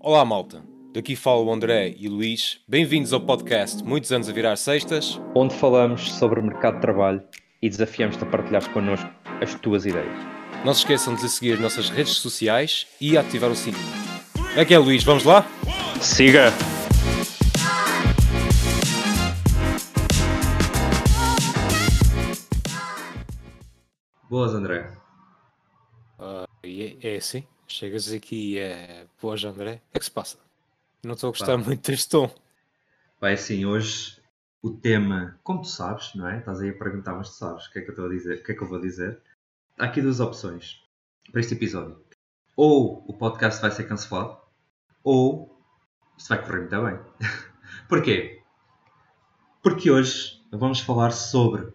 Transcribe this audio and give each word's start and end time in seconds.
Olá, 0.00 0.24
malta. 0.24 0.62
Daqui 0.94 1.16
fala 1.16 1.42
o 1.42 1.52
André 1.52 1.94
e 1.98 2.08
o 2.08 2.12
Luís. 2.12 2.60
Bem-vindos 2.68 3.12
ao 3.12 3.20
podcast 3.20 3.82
Muitos 3.82 4.12
Anos 4.12 4.28
a 4.28 4.32
Virar 4.32 4.56
Sextas. 4.56 5.20
onde 5.34 5.54
falamos 5.56 6.12
sobre 6.12 6.38
o 6.38 6.42
mercado 6.42 6.76
de 6.76 6.80
trabalho 6.82 7.22
e 7.60 7.68
desafiamos-te 7.68 8.22
a 8.22 8.26
partilhares 8.26 8.68
connosco 8.68 9.10
as 9.42 9.54
tuas 9.56 9.84
ideias. 9.86 10.16
Não 10.64 10.72
se 10.72 10.80
esqueçam 10.80 11.14
de 11.14 11.28
seguir 11.28 11.54
as 11.54 11.60
nossas 11.60 11.90
redes 11.90 12.14
sociais 12.14 12.86
e 13.00 13.18
ativar 13.18 13.50
o 13.50 13.56
sininho. 13.56 13.82
Aqui 14.60 14.72
é 14.72 14.78
o 14.78 14.82
Luís, 14.82 15.02
vamos 15.02 15.24
lá? 15.24 15.44
Siga! 16.00 16.52
Boas, 24.30 24.54
André. 24.54 24.92
E 26.62 26.98
é, 27.02 27.14
é 27.14 27.16
assim. 27.16 27.44
Chegas 27.68 28.10
aqui 28.10 28.54
e 28.54 28.58
é. 28.58 29.06
Boas, 29.20 29.44
André. 29.44 29.74
O 29.74 29.74
que 29.74 29.82
é 29.94 29.98
que 29.98 30.04
se 30.04 30.10
passa? 30.10 30.38
Não 31.04 31.12
estou 31.12 31.28
a 31.28 31.30
gostar 31.32 31.58
Pá. 31.58 31.58
muito 31.58 31.90
deste 31.90 32.08
tom. 32.08 32.30
Vai 33.20 33.34
assim, 33.34 33.66
hoje 33.66 34.20
o 34.62 34.70
tema, 34.70 35.38
como 35.44 35.60
tu 35.60 35.68
sabes, 35.68 36.14
não 36.14 36.28
é? 36.28 36.38
Estás 36.38 36.60
aí 36.60 36.70
a 36.70 36.78
perguntar, 36.78 37.14
mas 37.14 37.28
tu 37.28 37.34
sabes 37.34 37.66
o 37.66 37.72
que 37.72 37.78
é 37.78 37.82
que 37.82 37.88
eu 37.88 37.92
estou 37.92 38.06
a 38.06 38.08
dizer, 38.08 38.38
o 38.38 38.42
que 38.42 38.52
é 38.52 38.54
que 38.54 38.62
eu 38.62 38.68
vou 38.68 38.80
dizer. 38.80 39.20
Há 39.78 39.84
aqui 39.84 40.00
duas 40.00 40.18
opções 40.18 40.82
para 41.30 41.40
este 41.40 41.54
episódio. 41.54 42.02
Ou 42.56 43.04
o 43.06 43.12
podcast 43.12 43.60
vai 43.60 43.70
ser 43.70 43.84
cancelado, 43.84 44.38
ou 45.04 45.62
isto 46.16 46.28
vai 46.28 46.42
correr 46.42 46.60
muito 46.60 46.82
bem. 46.82 46.98
Porquê? 47.88 48.42
Porque 49.62 49.90
hoje 49.90 50.42
vamos 50.50 50.80
falar 50.80 51.10
sobre 51.10 51.72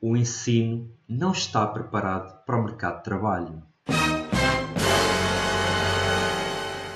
o 0.00 0.16
ensino 0.16 0.94
não 1.08 1.32
está 1.32 1.66
preparado 1.66 2.44
para 2.44 2.56
o 2.56 2.64
mercado 2.64 2.98
de 2.98 3.04
trabalho. 3.04 3.62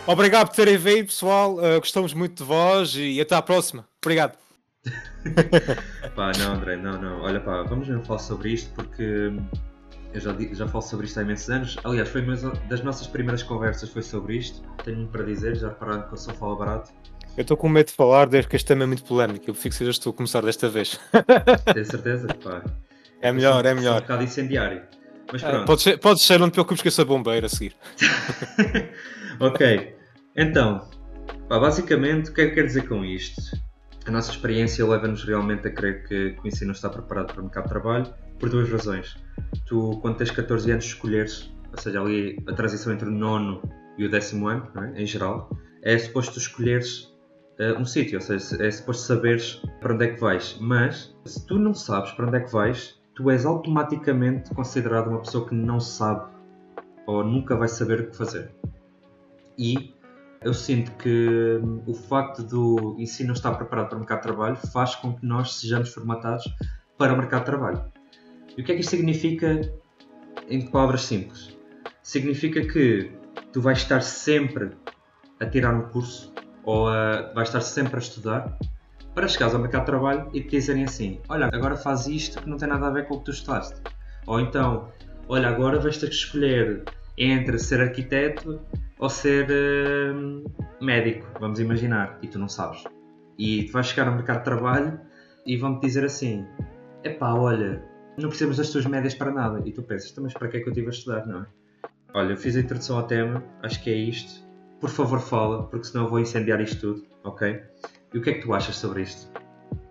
Obrigado 0.06 0.48
por 0.48 0.56
terem 0.56 0.77
vindo, 0.77 1.06
pessoal. 1.06 1.56
Uh, 1.56 1.80
gostamos 1.80 2.15
muito 2.15 2.37
de 2.42 2.45
vós 2.45 2.95
e 2.96 3.20
até 3.20 3.34
à 3.34 3.42
próxima. 3.42 3.87
Obrigado. 4.05 4.37
Pá, 6.15 6.30
não, 6.38 6.54
André, 6.54 6.76
não, 6.76 7.01
não. 7.01 7.21
Olha, 7.23 7.40
pá, 7.40 7.62
vamos 7.65 7.88
mesmo 7.88 8.04
falar 8.04 8.21
sobre 8.21 8.51
isto 8.52 8.73
porque 8.74 9.32
eu 10.15 10.21
já, 10.21 10.34
já 10.52 10.68
falo 10.68 10.82
sobre 10.82 11.07
isto 11.07 11.18
há 11.18 11.23
imensos 11.23 11.51
anos. 11.51 11.77
Aliás, 11.82 12.09
foi 12.09 12.23
uma 12.23 12.37
das 12.68 12.82
nossas 12.82 13.09
primeiras 13.09 13.43
conversas 13.43 13.88
foi 13.90 14.02
sobre 14.02 14.37
isto. 14.37 14.62
Tenho 14.84 14.99
muito 14.99 15.10
para 15.10 15.24
dizer, 15.24 15.57
já 15.57 15.68
repararam 15.71 16.02
que 16.07 16.15
eu 16.15 16.16
só 16.16 16.32
falo 16.34 16.54
barato. 16.57 16.93
Eu 17.37 17.43
estou 17.43 17.57
com 17.57 17.68
medo 17.68 17.88
de 17.88 17.93
falar 17.93 18.27
desde 18.29 18.49
que 18.49 18.54
este 18.57 18.66
tema 18.66 18.84
é 18.84 18.87
muito 18.87 19.04
polémico. 19.04 19.51
Eu 19.51 19.54
fico 19.54 19.77
que 19.77 20.01
tu 20.01 20.10
a 20.10 20.12
começar 20.12 20.40
desta 20.43 20.68
vez. 20.68 20.99
Tenho 21.74 21.84
certeza? 21.84 22.29
Pá, 22.43 22.62
É 23.21 23.32
melhor, 23.32 23.65
é 23.66 23.71
sou 23.71 23.73
um 23.73 23.80
melhor. 23.80 24.01
bocado 24.02 24.23
incendiário. 24.23 24.82
Mas 25.32 25.43
Ah, 25.43 25.51
pronto. 25.51 25.66
Podes 25.66 25.82
ser, 25.82 25.99
podes 25.99 26.23
ser, 26.23 26.38
não 26.38 26.49
te 26.49 26.52
preocupes 26.52 26.80
que 26.80 26.88
eu 26.88 26.93
sou 26.93 27.04
bombeiro 27.04 27.45
a 27.45 27.49
seguir. 27.49 27.74
ok, 29.40 29.96
então, 30.37 30.88
pá, 31.48 31.59
basicamente, 31.59 32.30
o 32.30 32.34
que 32.34 32.42
é 32.42 32.48
que 32.48 32.54
quer 32.54 32.66
dizer 32.66 32.88
com 32.88 33.04
isto? 33.04 33.40
A 34.06 34.10
nossa 34.10 34.30
experiência 34.30 34.87
leva-nos 34.87 35.24
realmente 35.24 35.66
a 35.66 35.70
crer 35.70 36.06
que, 36.06 36.37
o 36.43 36.46
ensino 36.46 36.73
está 36.73 36.88
preparado 36.88 37.32
para 37.32 37.40
o 37.40 37.45
mercado 37.45 37.65
de 37.65 37.70
trabalho 37.70 38.15
por 38.38 38.48
duas 38.48 38.70
razões. 38.70 39.16
Tu, 39.66 39.98
quando 40.01 40.16
tens 40.16 40.30
14 40.30 40.70
anos, 40.70 40.84
escolheres, 40.84 41.52
ou 41.73 41.78
seja, 41.82 42.01
ali 42.01 42.38
a 42.46 42.52
transição 42.52 42.93
entre 42.93 43.09
o 43.09 43.12
nono 43.12 43.60
e 43.98 44.04
o 44.04 44.10
décimo 44.10 44.46
ano, 44.48 44.70
é? 44.76 45.02
em 45.02 45.06
geral, 45.06 45.51
é 45.82 45.98
suposto 45.98 46.38
escolheres 46.38 47.12
eh, 47.59 47.73
um 47.73 47.84
sítio, 47.84 48.18
ou 48.18 48.21
seja, 48.21 48.62
é 48.62 48.71
suposto 48.71 49.02
saberes 49.06 49.62
para 49.80 49.95
onde 49.95 50.04
é 50.04 50.09
que 50.15 50.21
vais. 50.21 50.56
Mas, 50.60 51.16
se 51.24 51.45
tu 51.46 51.59
não 51.59 51.74
sabes 51.74 52.12
para 52.12 52.26
onde 52.26 52.37
é 52.37 52.40
que 52.40 52.52
vais, 52.52 53.00
tu 53.15 53.30
és 53.30 53.46
automaticamente 53.46 54.54
considerado 54.54 55.09
uma 55.09 55.21
pessoa 55.21 55.48
que 55.48 55.54
não 55.54 55.80
sabe 55.80 56.30
ou 57.06 57.24
nunca 57.24 57.56
vai 57.56 57.68
saber 57.68 58.00
o 58.00 58.10
que 58.10 58.16
fazer. 58.16 58.50
E 59.59 59.95
eu 60.42 60.54
sinto 60.54 60.92
que 60.92 61.60
hum, 61.62 61.82
o 61.87 61.95
facto 61.95 62.42
do 62.42 62.96
ensino 62.98 63.32
estar 63.32 63.52
preparado 63.54 63.88
para 63.88 63.96
o 63.96 63.98
mercado 64.00 64.19
de 64.19 64.22
trabalho 64.22 64.56
faz 64.72 64.94
com 64.94 65.15
que 65.15 65.25
nós 65.25 65.54
sejamos 65.54 65.93
formatados 65.93 66.44
para 66.97 67.12
o 67.12 67.16
mercado 67.16 67.41
de 67.41 67.47
trabalho. 67.47 67.84
E 68.56 68.62
o 68.62 68.65
que 68.65 68.72
é 68.72 68.75
que 68.75 68.81
isto 68.81 68.91
significa 68.91 69.61
em 70.49 70.66
palavras 70.71 71.03
simples? 71.03 71.56
Significa 72.03 72.66
que 72.66 73.12
tu 73.53 73.61
vais 73.61 73.78
estar 73.78 74.00
sempre 74.03 74.71
a 75.41 75.47
tirar 75.47 75.75
um 75.75 75.88
curso 75.88 76.33
ou 76.65 76.88
a, 76.88 77.32
vais 77.34 77.49
estar 77.49 77.61
sempre 77.61 77.97
a 77.97 77.99
estudar 77.99 78.59
para 79.15 79.28
chegares 79.28 79.55
ao 79.55 79.61
mercado 79.61 79.82
de 79.82 79.87
trabalho 79.87 80.31
e 80.32 80.43
te 80.43 80.50
dizerem 80.50 80.84
assim: 80.84 81.21
Olha, 81.28 81.47
agora 81.53 81.77
faz 81.77 82.06
isto 82.06 82.41
que 82.41 82.49
não 82.49 82.56
tem 82.56 82.69
nada 82.69 82.87
a 82.87 82.91
ver 82.91 83.06
com 83.09 83.15
o 83.15 83.19
que 83.19 83.27
tu 83.27 83.31
estudaste. 83.31 83.81
Ou 84.27 84.41
então, 84.41 84.91
olha, 85.28 85.49
agora 85.49 85.78
vais 85.78 85.97
ter 85.99 86.09
que 86.09 86.15
escolher 86.15 86.84
entre 87.16 87.59
ser 87.59 87.81
arquiteto 87.81 88.60
ou 88.99 89.09
ser 89.09 89.47
hum, 89.50 90.44
médico, 90.81 91.27
vamos 91.41 91.60
imaginar, 91.60 92.19
e 92.22 92.28
tu 92.28 92.38
não 92.38 92.49
sabes. 92.49 92.84
E 93.38 93.65
tu 93.65 93.72
vais 93.72 93.87
chegar 93.87 94.09
ao 94.09 94.15
mercado 94.15 94.38
de 94.38 94.44
trabalho 94.44 95.00
e 95.44 95.56
vão-te 95.56 95.82
dizer 95.87 96.05
assim: 96.05 96.47
epá, 97.05 97.34
olha, 97.34 97.82
não 98.16 98.28
precisamos 98.28 98.56
das 98.56 98.71
tuas 98.71 98.87
médias 98.87 99.15
para 99.15 99.31
nada. 99.31 99.62
E 99.65 99.72
tu 99.72 99.82
pensas, 99.82 100.10
"Então, 100.10 100.25
mas 100.25 100.32
para 100.32 100.49
que 100.49 100.56
é 100.56 100.60
que 100.60 100.69
eu 100.69 100.72
estive 100.72 100.87
a 100.88 100.91
estudar, 100.91 101.26
não 101.26 101.43
é? 101.43 101.47
Olha, 102.15 102.32
eu 102.32 102.37
fiz 102.37 102.56
a 102.56 102.60
introdução 102.60 102.97
ao 102.97 103.06
tema, 103.06 103.44
acho 103.62 103.82
que 103.82 103.91
é 103.91 103.94
isto. 103.94 104.47
Por 104.81 104.91
favor, 104.91 105.21
fala, 105.21 105.65
porque 105.65 105.87
senão 105.87 106.05
eu 106.05 106.10
vou 106.10 106.21
incendiar 106.21 106.60
isto 106.60 106.81
tudo, 106.81 107.06
ok? 107.25 107.60
E 108.15 108.19
o 108.19 108.22
que 108.22 108.31
é 108.31 108.34
que 108.34 108.41
tu 108.41 108.55
achas 108.55 108.76
sobre 108.76 109.03
isto? 109.03 109.31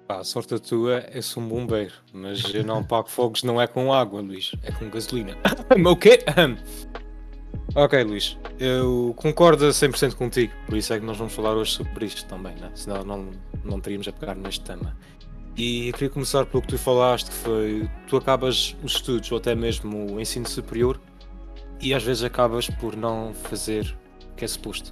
Pá, 0.08 0.20
a 0.20 0.24
sorte 0.24 0.54
a 0.54 0.60
tua 0.60 1.04
é 1.08 1.22
sou 1.22 1.42
um 1.42 1.48
bombeiro, 1.48 1.94
mas 2.14 2.54
eu 2.54 2.64
não 2.64 2.80
apago 2.80 3.10
fogos, 3.10 3.44
não 3.44 3.60
é 3.60 3.68
com 3.68 3.92
água, 3.92 4.22
Luís, 4.22 4.52
é 4.64 4.72
com 4.72 4.90
gasolina. 4.90 5.36
o 5.86 5.96
quê? 5.96 6.20
Ok, 7.74 8.04
Luís, 8.04 8.38
eu 8.60 9.14
concordo 9.18 9.66
a 9.66 9.70
100% 9.70 10.16
contigo, 10.16 10.54
por 10.66 10.78
isso 10.78 10.94
é 10.94 11.00
que 11.00 11.06
nós 11.06 11.18
vamos 11.18 11.34
falar 11.34 11.56
hoje 11.56 11.72
sobre 11.72 12.06
isto 12.06 12.26
também, 12.26 12.56
né? 12.56 12.70
senão 12.76 13.04
não, 13.04 13.32
não 13.64 13.80
teríamos 13.80 14.08
a 14.08 14.12
pegar 14.12 14.36
neste 14.36 14.64
tema. 14.64 14.96
E 15.58 15.88
eu 15.88 15.94
queria 15.94 16.10
começar 16.10 16.46
pelo 16.46 16.62
que 16.62 16.68
tu 16.70 16.78
falaste, 16.78 17.30
que 17.30 17.36
foi, 17.38 17.90
tu 18.08 18.18
acabas 18.18 18.76
os 18.84 18.94
estudos 18.94 19.32
ou 19.32 19.38
até 19.38 19.56
mesmo 19.56 20.14
o 20.14 20.20
ensino 20.20 20.46
superior 20.46 21.00
e 21.80 21.94
às 21.94 22.04
vezes 22.04 22.24
acabas 22.24 22.70
por 22.70 22.96
não 22.96 23.34
fazer 23.34 23.96
o 24.32 24.36
que 24.36 24.44
é 24.44 24.48
suposto. 24.48 24.92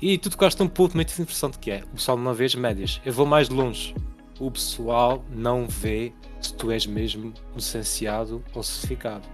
E 0.00 0.18
tu 0.18 0.30
tocaste 0.30 0.60
um 0.62 0.68
ponto 0.68 0.96
muito 0.96 1.12
interessante 1.12 1.58
que 1.58 1.70
é, 1.70 1.84
o 1.84 1.94
pessoal 1.94 2.16
não 2.16 2.34
vê 2.34 2.46
as 2.46 2.54
médias. 2.54 3.00
Eu 3.04 3.12
vou 3.12 3.26
mais 3.26 3.48
longe. 3.48 3.94
O 4.38 4.50
pessoal 4.50 5.24
não 5.30 5.68
vê 5.68 6.12
se 6.40 6.54
tu 6.54 6.70
és 6.72 6.86
mesmo 6.86 7.32
licenciado 7.54 8.42
ou 8.54 8.62
certificado. 8.62 9.28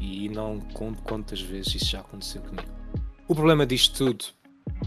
E 0.00 0.28
não 0.28 0.60
conto 0.72 1.02
quantas 1.02 1.40
vezes 1.40 1.76
isso 1.76 1.86
já 1.86 2.00
aconteceu 2.00 2.42
comigo. 2.42 2.68
O 3.26 3.34
problema 3.34 3.66
disto 3.66 3.96
tudo, 4.06 4.24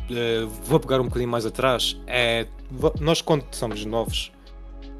eh, 0.09 0.45
vou 0.63 0.79
pegar 0.79 0.99
um 0.99 1.05
bocadinho 1.05 1.29
mais 1.29 1.45
atrás, 1.45 1.99
é 2.07 2.47
nós 2.99 3.21
quando 3.21 3.45
somos 3.51 3.85
novos, 3.85 4.31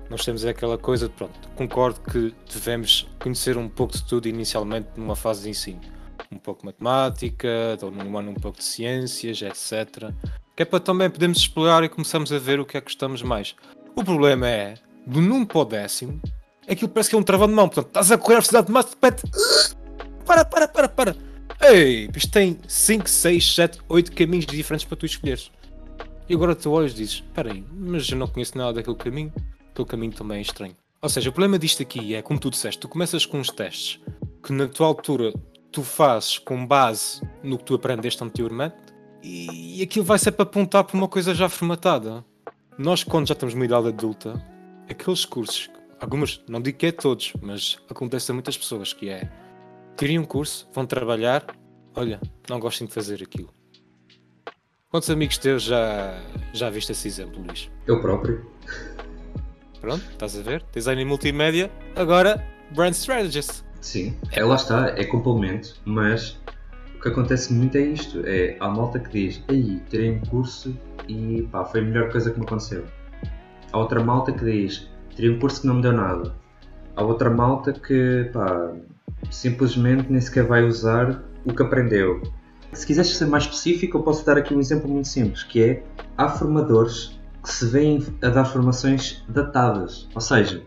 nós 0.10 0.24
temos 0.26 0.46
aquela 0.46 0.78
coisa 0.78 1.08
de 1.08 1.14
pronto, 1.14 1.40
concordo 1.56 2.02
que 2.02 2.34
devemos 2.54 3.08
conhecer 3.20 3.58
um 3.58 3.70
pouco 3.70 3.94
de 3.94 4.04
tudo 4.04 4.28
inicialmente 4.28 4.90
numa 4.98 5.16
fase 5.16 5.44
de 5.44 5.50
ensino 5.50 5.82
um 6.32 6.38
pouco 6.38 6.62
de 6.62 6.68
matemática, 6.68 7.78
ou 7.82 7.92
num 7.92 8.18
ano 8.18 8.32
um 8.32 8.36
pouco 8.36 8.58
de 8.58 8.64
ciências, 8.64 9.42
etc. 9.42 10.12
Que 10.56 10.64
é 10.64 10.66
para 10.66 10.80
também 10.80 11.10
podermos 11.10 11.40
explorar 11.40 11.84
e 11.84 11.90
começarmos 11.90 12.32
a 12.32 12.40
ver 12.40 12.60
o 12.60 12.66
que 12.66 12.78
é 12.78 12.82
que 12.82 12.86
gostamos 12.86 13.22
mais. 13.22 13.56
O 13.96 14.04
problema 14.04 14.48
é, 14.48 14.76
do 15.06 15.22
num 15.22 15.46
para 15.46 15.60
o 15.60 15.66
décimo, 15.66 16.22
aquilo 16.68 16.90
parece 16.90 17.10
que 17.10 17.16
é 17.16 17.20
um 17.20 17.24
travão 17.24 17.48
de 17.48 17.54
mão. 17.54 17.68
Portanto, 17.68 17.88
estás 17.88 18.12
a 18.12 18.18
correr 18.18 18.36
a 18.36 18.38
velocidade 18.38 18.68
de 18.68 18.74
máxima, 18.74 18.96
de 18.96 19.08
repente, 19.08 19.81
para, 20.46 20.68
para, 20.68 20.90
para, 20.90 21.14
para. 21.14 21.16
Ei, 21.62 22.10
isto 22.16 22.32
tem 22.32 22.58
5, 22.68 23.10
6, 23.10 23.56
7, 23.56 23.80
8 23.88 24.12
caminhos 24.14 24.46
diferentes 24.46 24.86
para 24.86 24.98
tu 24.98 25.06
escolheres. 25.06 25.52
E 26.28 26.34
agora 26.34 26.56
tu 26.56 26.72
olhas 26.72 26.94
e 26.94 26.96
dizes, 26.96 27.16
espera 27.16 27.52
aí, 27.52 27.64
mas 27.72 28.10
eu 28.10 28.18
não 28.18 28.28
conheço 28.28 28.58
nada 28.58 28.74
daquele 28.74 28.96
caminho, 28.96 29.34
aquele 29.72 29.88
caminho 29.88 30.14
também 30.14 30.40
é 30.40 30.42
estranho. 30.42 30.76
Ou 31.02 31.10
seja, 31.10 31.30
o 31.30 31.34
problema 31.34 31.60
disto 31.60 31.82
aqui 31.82 32.16
é, 32.16 32.22
como 32.22 32.40
tu 32.40 32.50
disseste, 32.50 32.80
tu 32.80 32.88
começas 32.88 33.26
com 33.26 33.40
uns 33.40 33.50
testes 33.50 34.00
que 34.44 34.54
na 34.54 34.68
tua 34.68 34.88
altura 34.88 35.34
tu 35.72 35.84
fazes 35.84 36.38
com 36.38 36.66
base 36.66 37.22
no 37.44 37.58
que 37.58 37.64
tu 37.64 37.76
aprendeste 37.76 38.24
anteriormente 38.24 38.76
e 39.24 39.82
aquilo 39.82 40.06
vai 40.06 40.18
ser 40.18 40.32
para 40.32 40.44
apontar 40.44 40.84
para 40.84 40.98
uma 40.98 41.08
coisa 41.08 41.34
já 41.36 41.48
formatada. 41.48 42.26
Nós, 42.78 43.04
quando 43.04 43.28
já 43.28 43.34
estamos 43.34 43.54
numa 43.54 43.66
idade 43.66 43.88
adulta, 43.88 44.44
aqueles 44.90 45.26
cursos, 45.26 45.70
algumas, 46.00 46.42
não 46.48 46.62
digo 46.62 46.78
que 46.78 46.88
é 46.88 46.92
todos, 46.92 47.34
mas 47.42 47.78
acontece 47.90 48.32
a 48.32 48.34
muitas 48.34 48.58
pessoas 48.58 48.94
que 48.94 49.10
é 49.10 49.30
tirem 50.02 50.18
um 50.18 50.26
curso, 50.26 50.68
vão 50.74 50.84
trabalhar, 50.84 51.46
olha, 51.96 52.20
não 52.50 52.60
gostem 52.60 52.88
de 52.88 52.94
fazer 52.94 53.22
aquilo. 53.22 53.54
Quantos 54.90 55.08
amigos 55.12 55.38
teus 55.38 55.62
já, 55.62 56.20
já 56.52 56.72
viste 56.72 56.92
esse 56.92 57.08
exemplo, 57.08 57.40
Luís? 57.40 57.70
Eu 57.86 58.02
próprio. 58.02 58.44
Pronto, 59.80 60.04
estás 60.10 60.36
a 60.36 60.42
ver? 60.42 60.66
Design 60.74 61.06
multimédia, 61.06 61.70
agora 61.96 62.44
brand 62.72 62.94
strategist. 62.94 63.64
Sim, 63.80 64.18
é, 64.32 64.44
lá 64.44 64.56
está, 64.56 64.88
é 64.98 65.06
complemento, 65.06 65.80
mas 65.86 66.42
o 66.96 67.00
que 67.00 67.10
acontece 67.10 67.54
muito 67.54 67.78
é 67.78 67.82
isto, 67.82 68.24
é 68.26 68.58
há 68.60 68.70
malta 68.70 69.00
que 69.00 69.12
diz, 69.12 69.44
aí, 69.50 69.82
tirei 69.88 70.14
um 70.14 70.22
curso 70.22 70.76
e 71.08 71.48
pá, 71.52 71.64
foi 71.64 71.82
a 71.82 71.84
melhor 71.84 72.12
coisa 72.12 72.32
que 72.32 72.40
me 72.40 72.46
aconteceu. 72.48 72.86
Há 73.72 73.78
outra 73.78 74.04
malta 74.04 74.32
que 74.32 74.44
diz, 74.44 74.90
tirei 75.16 75.30
um 75.30 75.40
curso 75.40 75.62
que 75.62 75.68
não 75.68 75.76
me 75.76 75.84
deu 75.84 75.94
nada. 75.94 76.34
Há 76.96 77.04
outra 77.04 77.30
malta 77.30 77.72
que, 77.72 78.32
pá, 78.34 78.74
simplesmente 79.30 80.12
nem 80.12 80.20
sequer 80.20 80.46
vai 80.46 80.64
usar 80.64 81.24
o 81.46 81.54
que 81.54 81.62
aprendeu. 81.62 82.22
Se 82.74 82.88
quiseres 82.88 83.16
ser 83.16 83.26
mais 83.26 83.44
específico, 83.44 83.98
eu 83.98 84.04
posso 84.04 84.26
dar 84.26 84.38
aqui 84.38 84.54
um 84.54 84.60
exemplo 84.60 84.90
muito 84.90 85.08
simples, 85.08 85.44
que 85.44 85.62
é 85.62 85.84
há 86.18 86.30
formadores 86.30 87.20
que 87.44 87.52
se 87.52 87.66
veem 87.66 88.06
a 88.22 88.30
dar 88.30 88.46
formações 88.46 89.24
datadas. 89.28 90.08
Ou 90.16 90.22
seja, 90.22 90.62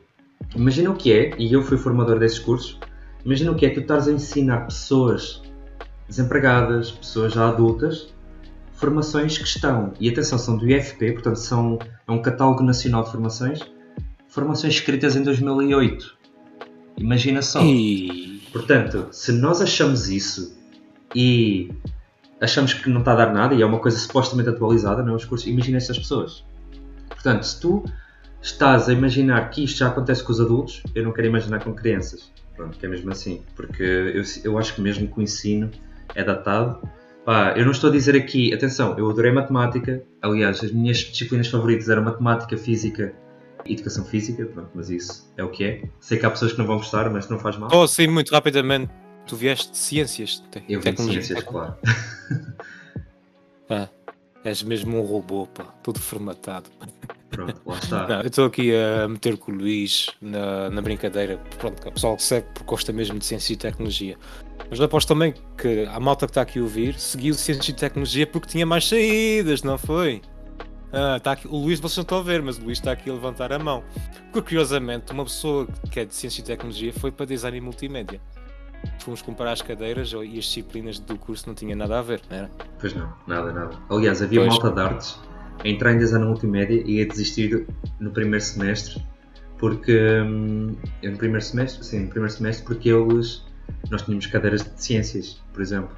imagina 0.55 0.91
o 0.91 0.95
que 0.95 1.13
é, 1.13 1.35
e 1.39 1.53
eu 1.53 1.63
fui 1.63 1.79
formador 1.79 2.19
desses 2.19 2.39
cursos, 2.39 2.79
imagina 3.25 3.53
o 3.53 3.55
que 3.55 3.65
é 3.65 3.71
tu 3.71 3.81
estás 3.81 4.07
a 4.09 4.13
ensinar 4.13 4.67
pessoas 4.67 5.43
desempregadas, 6.09 6.91
pessoas 6.91 7.33
já 7.33 7.49
adultas, 7.49 8.13
formações 8.75 9.39
que 9.39 9.45
estão, 9.45 9.93
e 9.99 10.09
atenção, 10.09 10.39
são 10.39 10.57
do 10.57 10.69
IFP, 10.69 11.13
portanto 11.13 11.37
são, 11.37 11.79
é 12.07 12.13
um 12.13 12.21
catálogo 12.21 12.63
nacional 12.63 13.05
de 13.05 13.13
formações, 13.13 13.61
formações 14.29 14.75
escritas 14.75 15.17
em 15.17 15.23
2008. 15.23 16.14
Imagina 16.97 17.43
só. 17.43 17.63
E... 17.63 18.43
Portanto, 18.53 19.09
se 19.11 19.33
nós 19.33 19.61
achamos 19.61 20.09
isso 20.09 20.57
e 21.15 21.71
achamos 22.41 22.75
que 22.75 22.89
não 22.89 23.01
está 23.01 23.13
a 23.13 23.17
dar 23.17 23.33
nada 23.33 23.55
e 23.55 23.63
é 23.63 23.67
uma 23.67 23.79
coisa 23.79 23.99
supostamente 23.99 24.49
atualizada, 24.49 25.03
não 25.03 25.15
é? 25.15 25.17
Os 25.17 25.25
cursos, 25.25 25.47
imagina 25.49 25.79
essas 25.79 25.99
pessoas. 25.99 26.45
Portanto, 27.09 27.45
se 27.45 27.61
tu 27.61 27.85
estás 28.41 28.89
a 28.89 28.93
imaginar 28.93 29.51
que 29.51 29.65
isto 29.65 29.79
já 29.79 29.89
acontece 29.89 30.23
com 30.23 30.33
os 30.33 30.41
adultos, 30.41 30.83
eu 30.95 31.03
não 31.03 31.13
quero 31.13 31.27
imaginar 31.27 31.63
com 31.65 31.73
crianças. 31.73 32.31
Pronto, 32.55 32.79
que 32.79 32.87
é 32.87 32.89
mesmo 32.89 33.11
assim. 33.11 33.43
Porque 33.57 33.83
eu, 33.83 34.23
eu 34.45 34.59
acho 34.59 34.75
que 34.75 34.81
mesmo 34.81 35.09
que 35.09 35.19
o 35.19 35.23
ensino 35.23 35.71
é 36.15 36.23
datado. 36.23 36.79
Pá, 37.25 37.55
eu 37.57 37.65
não 37.65 37.73
estou 37.73 37.89
a 37.89 37.93
dizer 37.93 38.15
aqui, 38.15 38.53
atenção, 38.53 38.97
eu 38.99 39.09
adorei 39.09 39.33
matemática. 39.33 40.03
Aliás, 40.23 40.63
as 40.63 40.71
minhas 40.71 40.99
disciplinas 40.99 41.49
favoritas 41.49 41.89
eram 41.89 42.05
matemática, 42.05 42.57
física 42.57 43.15
educação 43.67 44.05
física. 44.05 44.45
Pronto, 44.47 44.71
mas 44.75 44.91
isso 44.91 45.31
é 45.37 45.45
o 45.45 45.51
que 45.51 45.65
é. 45.65 45.83
Sei 46.01 46.19
que 46.19 46.27
há 46.27 46.31
pessoas 46.31 46.53
que 46.53 46.59
não 46.59 46.67
vão 46.67 46.77
gostar, 46.79 47.11
mas 47.11 47.29
não 47.29 47.39
faz 47.39 47.57
mal. 47.57 47.71
Oh, 47.73 47.87
sim, 47.87 48.07
muito 48.07 48.31
rapidamente. 48.31 48.93
Tu 49.27 49.37
vieste 49.37 49.71
de 49.71 49.79
ciências? 49.79 50.43
Te 50.51 50.63
eu 50.69 50.81
vim 50.81 50.93
de 50.93 51.03
ciências, 51.03 51.43
claro. 51.43 51.75
Ah, 53.71 53.89
és 54.45 54.63
mesmo 54.63 54.99
um 54.99 55.03
robô, 55.03 55.47
pá, 55.47 55.65
todo 55.83 55.99
formatado. 55.99 56.69
Pronto, 57.31 57.61
lá 57.65 57.79
está. 57.79 58.07
Não, 58.09 58.21
eu 58.21 58.27
estou 58.27 58.45
aqui 58.45 58.73
a 58.75 59.09
meter 59.09 59.39
com 59.39 59.53
o 59.53 59.55
Luís 59.55 60.11
na, 60.21 60.69
na 60.69 60.83
brincadeira. 60.83 61.39
Pronto, 61.59 61.89
o 61.89 61.93
pessoal 61.93 62.17
que 62.17 62.23
segue 62.23 62.47
porque 62.53 62.69
gosta 62.69 62.93
mesmo 62.93 63.19
de 63.19 63.25
ciência 63.25 63.55
e 63.55 63.57
tecnologia. 63.57 64.19
Mas 64.69 64.81
aposto 64.81 65.09
também 65.09 65.35
que 65.57 65.87
a 65.87 65.99
malta 65.99 66.27
que 66.27 66.31
está 66.31 66.43
aqui 66.43 66.59
a 66.59 66.63
ouvir 66.63 66.99
seguiu 66.99 67.35
ciência 67.35 67.71
e 67.71 67.75
tecnologia 67.75 68.27
porque 68.27 68.49
tinha 68.49 68.67
mais 68.67 68.87
saídas, 68.87 69.63
não 69.63 69.79
foi? 69.79 70.21
Ah, 70.95 71.19
tá 71.21 71.33
aqui, 71.33 71.49
o 71.49 71.57
Luís 71.57 71.81
vocês 71.81 71.97
não 71.97 72.03
estão 72.03 72.19
a 72.19 72.23
ver, 72.23 72.43
mas 72.43 72.59
o 72.59 72.65
Luís 72.65 72.79
está 72.79 72.93
aqui 72.93 73.11
a 73.11 73.13
levantar 73.13 73.53
a 73.53 73.59
mão. 73.59 73.83
Porque 74.33 74.51
curiosamente, 74.51 75.13
uma 75.13 75.25
pessoa 75.25 75.67
que 75.91 76.01
é 76.01 76.05
de 76.05 76.15
ciência 76.15 76.41
e 76.41 76.45
tecnologia 76.45 76.93
foi 76.93 77.11
para 77.11 77.27
design 77.27 77.57
e 77.57 77.61
multimédia. 77.61 78.21
Fomos 79.01 79.23
comparar 79.23 79.53
as 79.53 79.63
cadeiras 79.63 80.13
e 80.13 80.39
as 80.39 80.45
disciplinas 80.45 80.99
do 80.99 81.17
curso 81.17 81.47
não 81.47 81.55
tinha 81.55 81.75
nada 81.75 81.99
a 81.99 82.03
ver, 82.03 82.21
não 82.31 82.37
era? 82.37 82.51
Pois 82.79 82.95
não, 82.95 83.13
nada, 83.27 83.53
nada. 83.53 83.77
Aliás, 83.91 84.23
havia 84.23 84.41
Pois. 84.41 84.53
malta 84.53 84.71
de 84.71 84.81
artes 84.81 85.19
a 85.63 85.69
entrar 85.69 85.93
em 85.93 85.99
design 85.99 86.27
multimédia 86.27 86.83
e 86.85 87.01
a 87.01 87.07
desistir 87.07 87.67
no 87.99 88.11
primeiro 88.11 88.45
semestre 88.45 89.03
porque 89.59 90.21
hum, 90.21 90.77
no 91.03 91.17
primeiro 91.17 91.43
semestre, 91.43 91.85
sim, 91.85 92.01
no 92.01 92.09
primeiro 92.09 92.35
semestre 92.35 92.67
porque 92.67 92.91
eles 92.91 93.43
nós 93.91 94.03
tínhamos 94.03 94.27
cadeiras 94.27 94.63
de 94.63 94.83
ciências, 94.83 95.41
por 95.53 95.63
exemplo. 95.63 95.97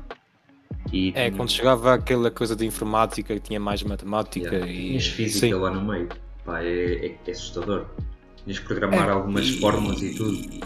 E 0.93 1.09
É, 1.09 1.13
tínhamos- 1.13 1.37
quando 1.37 1.51
chegava 1.51 1.95
aquela 1.95 2.31
coisa 2.31 2.55
de 2.55 2.65
informática 2.65 3.35
que 3.35 3.41
tinha 3.41 3.59
mais 3.61 3.83
matemática 3.83 4.47
Yeah. 4.55 4.71
e. 4.71 4.87
Tinhas 4.89 5.07
física 5.07 5.47
sim. 5.47 5.53
lá 5.55 5.71
no 5.71 5.83
meio. 5.85 6.09
Pá, 6.45 6.63
é, 6.63 7.07
é- 7.07 7.19
é 7.27 7.31
assustador. 7.31 7.87
Tinhas 8.45 8.59
que 8.61 8.67
programar 8.67 9.09
É, 9.09 9.13
algumas 9.13 9.49
fórmulas 9.57 10.01
e 10.03 10.15
tudo. 10.15 10.61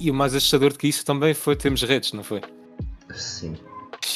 E 0.00 0.10
o 0.10 0.14
mais 0.14 0.34
assustador 0.34 0.72
do 0.72 0.78
que 0.78 0.88
isso 0.88 1.04
também 1.04 1.34
foi 1.34 1.54
termos 1.56 1.82
redes, 1.82 2.12
não 2.12 2.22
foi? 2.24 2.40
Sim. 3.14 3.54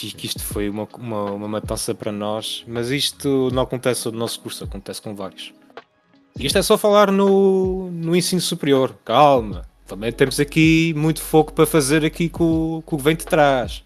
E 0.02 0.10
que 0.10 0.26
isto 0.26 0.42
foi 0.42 0.68
uma, 0.68 0.88
uma, 0.98 1.24
uma 1.32 1.48
matança 1.48 1.94
para 1.94 2.10
nós, 2.10 2.64
mas 2.66 2.90
isto 2.90 3.50
não 3.52 3.62
acontece 3.62 4.00
só 4.02 4.10
no 4.10 4.18
nosso 4.18 4.40
curso, 4.40 4.64
acontece 4.64 5.00
com 5.00 5.14
vários. 5.14 5.52
E 6.38 6.46
isto 6.46 6.58
é 6.58 6.62
só 6.62 6.76
falar 6.78 7.12
no, 7.12 7.90
no 7.92 8.16
ensino 8.16 8.40
superior, 8.40 8.96
calma. 9.04 9.62
Também 9.86 10.10
temos 10.10 10.40
aqui 10.40 10.92
muito 10.96 11.20
foco 11.22 11.52
para 11.52 11.66
fazer 11.66 12.04
aqui 12.04 12.28
com, 12.28 12.78
o- 12.78 12.82
com 12.82 12.96
o 12.96 12.98
que 12.98 13.04
vem 13.04 13.14
de 13.14 13.24
trás. 13.26 13.84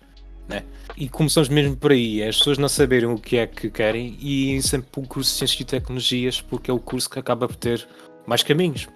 Né? 0.48 0.62
E 0.96 1.08
começamos 1.10 1.50
mesmo 1.50 1.76
por 1.76 1.92
aí, 1.92 2.22
é 2.22 2.28
as 2.28 2.38
pessoas 2.38 2.56
não 2.56 2.68
saberem 2.68 3.06
o 3.08 3.18
que 3.18 3.36
é 3.36 3.46
que 3.46 3.68
querem 3.68 4.16
e 4.18 4.60
sempre 4.62 4.88
o 4.96 5.02
curso 5.06 5.30
de 5.32 5.38
Ciências 5.38 5.60
e 5.60 5.64
Tecnologias 5.64 6.40
porque 6.40 6.70
é 6.70 6.74
o 6.74 6.78
curso 6.80 7.10
que 7.10 7.18
acaba 7.18 7.46
por 7.46 7.56
ter 7.56 7.86
mais 8.26 8.42
caminhos. 8.42 8.86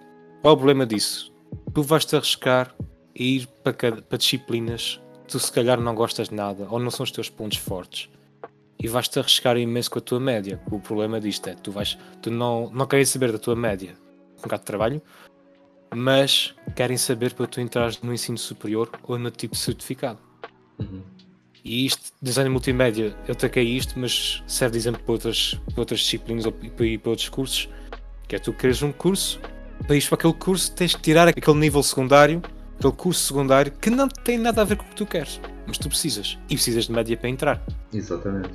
Qual 0.41 0.53
é 0.53 0.55
o 0.55 0.57
problema 0.57 0.87
disso? 0.87 1.31
Tu 1.75 1.83
vais-te 1.83 2.17
arriscar 2.17 2.75
a 2.79 3.23
ir 3.23 3.47
para, 3.63 3.73
cada- 3.75 4.01
para 4.03 4.17
disciplinas 4.17 4.99
que 5.27 5.33
tu 5.33 5.39
se 5.39 5.53
calhar 5.53 5.79
não 5.79 5.95
gostas 5.95 6.31
de 6.31 6.35
nada 6.35 6.67
ou 6.71 6.79
não 6.79 6.91
são 6.91 7.05
os 7.05 7.11
teus 7.11 7.29
pontos 7.29 7.59
fortes 7.59 8.09
e 8.83 8.89
vais-te 8.89 9.19
arriscar 9.19 9.59
imenso 9.59 9.91
com 9.91 9.99
a 9.99 10.03
tua 10.03 10.19
média. 10.19 10.59
O 10.71 10.81
problema 10.81 11.21
disto 11.21 11.49
é 11.49 11.55
que 11.55 11.61
tu, 11.61 11.71
vais, 11.71 11.99
tu 12.23 12.31
não, 12.31 12.71
não 12.71 12.87
queres 12.87 13.11
saber 13.11 13.31
da 13.31 13.39
tua 13.39 13.55
média 13.55 13.95
no 14.37 14.41
mercado 14.41 14.61
de 14.61 14.67
trabalho, 14.67 15.03
mas 15.95 16.55
querem 16.75 16.97
saber 16.97 17.35
para 17.35 17.47
tu 17.47 17.61
entrares 17.61 18.01
no 18.01 18.15
ensino 18.15 18.39
superior 18.39 18.91
ou 19.03 19.19
no 19.19 19.31
tipo 19.31 19.55
de 19.55 19.61
certificado. 19.61 20.19
Uhum. 20.79 21.03
E 21.65 21.87
isto, 21.87 22.13
design 22.21 22.51
multimédia, 22.51 23.15
eu 23.29 23.35
taquei 23.35 23.65
isto, 23.65 23.99
mas 23.99 24.43
serve 24.47 24.73
de 24.73 24.79
exemplo 24.79 25.03
para 25.03 25.13
outras, 25.13 25.61
para 25.73 25.81
outras 25.81 26.01
disciplinas 26.01 26.47
ou 26.47 26.53
para 26.53 26.69
para 26.99 27.11
outros 27.11 27.29
cursos. 27.29 27.69
Que 28.27 28.37
é 28.37 28.39
tu 28.39 28.53
queres 28.53 28.83
um 28.83 28.93
curso, 28.93 29.41
para 29.87 29.97
ir 29.97 30.07
para 30.07 30.15
aquele 30.15 30.35
curso 30.35 30.73
tens 30.73 30.95
que 30.95 31.03
tirar 31.03 31.29
aquele 31.29 31.59
nível 31.59 31.83
secundário, 31.83 32.43
aquele 32.79 32.93
curso 32.93 33.25
secundário 33.25 33.73
que 33.73 33.91
não 33.91 34.09
tem 34.09 34.39
nada 34.39 34.63
a 34.63 34.65
ver 34.65 34.77
com 34.77 34.85
o 34.85 34.89
que 34.89 34.95
tu 34.95 35.07
queres, 35.07 35.41
mas 35.67 35.79
tu 35.79 35.89
precisas. 35.89 36.39
E 36.49 36.55
precisas 36.55 36.87
de 36.87 36.93
média 36.93 37.17
para 37.17 37.29
entrar. 37.29 37.63
Exatamente. 37.93 38.51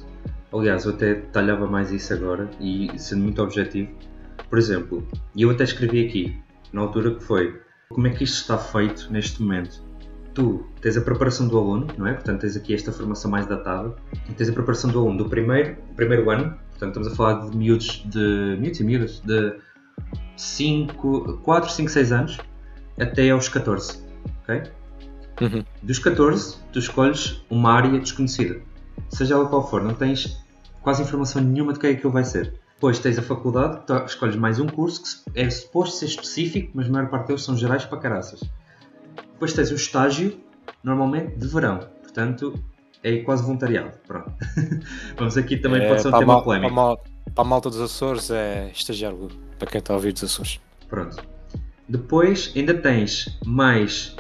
Aliás, 0.54 0.86
eu 0.86 0.94
até 0.94 1.16
detalhava 1.16 1.68
mais 1.68 1.92
isso 1.92 2.13
agora 2.13 2.50
e 2.60 2.90
sendo 2.98 3.24
muito 3.24 3.42
objetivo. 3.42 3.92
Por 4.50 4.58
exemplo, 4.58 5.08
e 5.36 5.42
eu 5.42 5.50
até 5.50 5.63
escrevi 5.63 6.06
aqui, 6.06 6.40
na 6.72 6.81
altura 6.81 7.16
que 7.16 7.24
foi, 7.24 7.60
como 7.90 8.08
é 8.08 8.12
que 8.12 8.24
isto 8.24 8.42
está 8.42 8.58
feito 8.58 9.12
neste 9.12 9.42
momento? 9.42 9.84
Tu 10.36 10.66
tens 10.82 10.98
a 10.98 11.02
preparação 11.02 11.48
do 11.48 11.58
aluno, 11.58 11.88
não 11.98 12.06
é? 12.06 12.14
Portanto, 12.14 12.42
tens 12.42 12.58
aqui 12.58 12.74
esta 12.76 12.92
formação 12.92 13.32
mais 13.32 13.48
datada. 13.48 13.96
E 14.30 14.34
tens 14.34 14.50
a 14.50 14.54
preparação 14.54 14.92
do 14.92 15.00
aluno 15.00 15.18
do 15.18 15.30
primeiro, 15.30 15.78
primeiro 15.96 16.30
ano, 16.30 16.60
portanto, 16.72 16.90
estamos 16.90 17.08
a 17.08 17.16
falar 17.16 17.50
de 17.50 17.58
miúdos, 17.58 18.04
de 18.06 18.58
miúdos 18.60 18.80
e 18.80 18.84
miúdas, 18.84 19.22
de 19.22 19.56
5, 20.36 21.40
4, 21.42 21.72
5, 21.72 21.90
6 21.90 22.12
anos, 22.12 22.38
até 23.00 23.30
aos 23.30 23.48
14, 23.48 24.04
ok? 24.44 24.64
Dos 25.82 26.00
14, 26.00 26.58
tu 26.72 26.80
escolhes 26.80 27.42
uma 27.50 27.72
área 27.72 27.98
desconhecida. 27.98 28.62
Seja 29.10 29.36
ela 29.36 29.48
qual 29.48 29.68
for, 29.68 29.82
não 29.82 29.94
tens 29.94 30.44
quase 30.82 31.02
informação 31.02 31.42
nenhuma 31.42 31.74
de 31.74 31.80
que 31.80 31.88
é 31.88 31.92
que 31.92 31.98
aquilo 31.98 32.12
vai 32.12 32.26
ser. 32.26 32.54
Depois 32.74 33.00
tens 33.00 33.18
a 33.18 33.22
faculdade, 33.22 33.86
tu 33.88 33.94
escolhes 34.06 34.36
mais 34.36 34.60
um 34.60 34.68
curso 34.68 35.01
que 35.01 35.39
é 35.39 35.50
suposto 35.50 35.96
ser 35.96 36.06
específico, 36.08 36.72
mas 36.74 36.88
a 36.88 36.92
maior 36.92 37.10
parte 37.10 37.27
deles 37.27 37.44
são 37.44 37.56
gerais 37.56 37.86
para 37.86 38.00
caraças. 38.00 38.42
Depois 39.36 39.54
tens 39.54 39.72
o 39.72 39.75
estágio, 39.75 40.38
normalmente 40.84 41.36
de 41.38 41.48
verão, 41.48 41.80
portanto 42.01 42.54
é 43.04 43.18
quase 43.20 43.44
voluntariado. 43.44 43.92
Pronto. 44.08 44.34
Vamos 45.18 45.38
aqui 45.38 45.58
também, 45.58 45.82
É, 45.84 45.88
pode 45.89 46.01
ser 46.01 46.08
um 46.10 46.15
a 46.15 46.20
tema 46.20 46.34
mal- 46.34 46.44
polémico. 46.44 46.74
para 46.74 46.82
a 46.82 46.86
mal- 46.86 47.04
para 47.34 47.44
a 47.44 47.48
malta 47.48 47.70
dos 47.70 47.80
Açores 47.82 48.32
é 48.32 48.72
estagiário, 48.74 49.27
para 49.60 49.70
quem 49.70 49.80
está 49.80 49.94
a 49.94 49.98
ouvir 49.98 50.13
dos 50.13 50.24
Açores. 50.24 50.60
Pronto. 50.89 51.18
Depois 51.88 52.51
ainda 52.56 52.74
tens 52.74 53.38
mais 53.46 54.15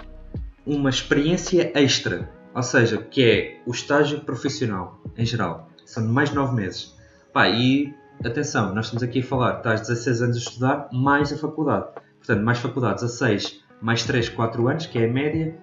uma 0.65 0.89
experiência 0.89 1.71
extra, 1.75 2.29
ou 2.53 2.61
seja, 2.63 2.97
que 2.97 3.23
é 3.23 3.61
o 3.65 3.71
estágio 3.71 4.19
profissional 4.21 4.99
em 5.17 5.25
geral. 5.25 5.69
São 5.85 6.05
mais 6.07 6.29
de 6.29 6.35
9 6.35 6.53
meses. 6.55 6.93
Pá, 7.33 7.47
e 7.49 7.93
atenção, 8.23 8.73
nós 8.75 8.85
estamos 8.85 9.03
aqui 9.03 9.19
a 9.19 9.23
falar, 9.23 9.57
estás 9.57 9.81
16 9.81 10.21
anos 10.21 10.35
a 10.37 10.39
estudar, 10.39 10.89
mais 10.91 11.31
a 11.31 11.37
faculdade. 11.37 11.85
Portanto, 12.17 12.43
mais 12.43 12.59
faculdade 12.59 13.01
16, 13.01 13.61
mais 13.85 14.03
3, 14.03 14.29
4 14.29 14.67
anos, 14.67 14.87
que 14.87 14.97
é 14.97 15.05
a 15.05 15.07
média, 15.07 15.55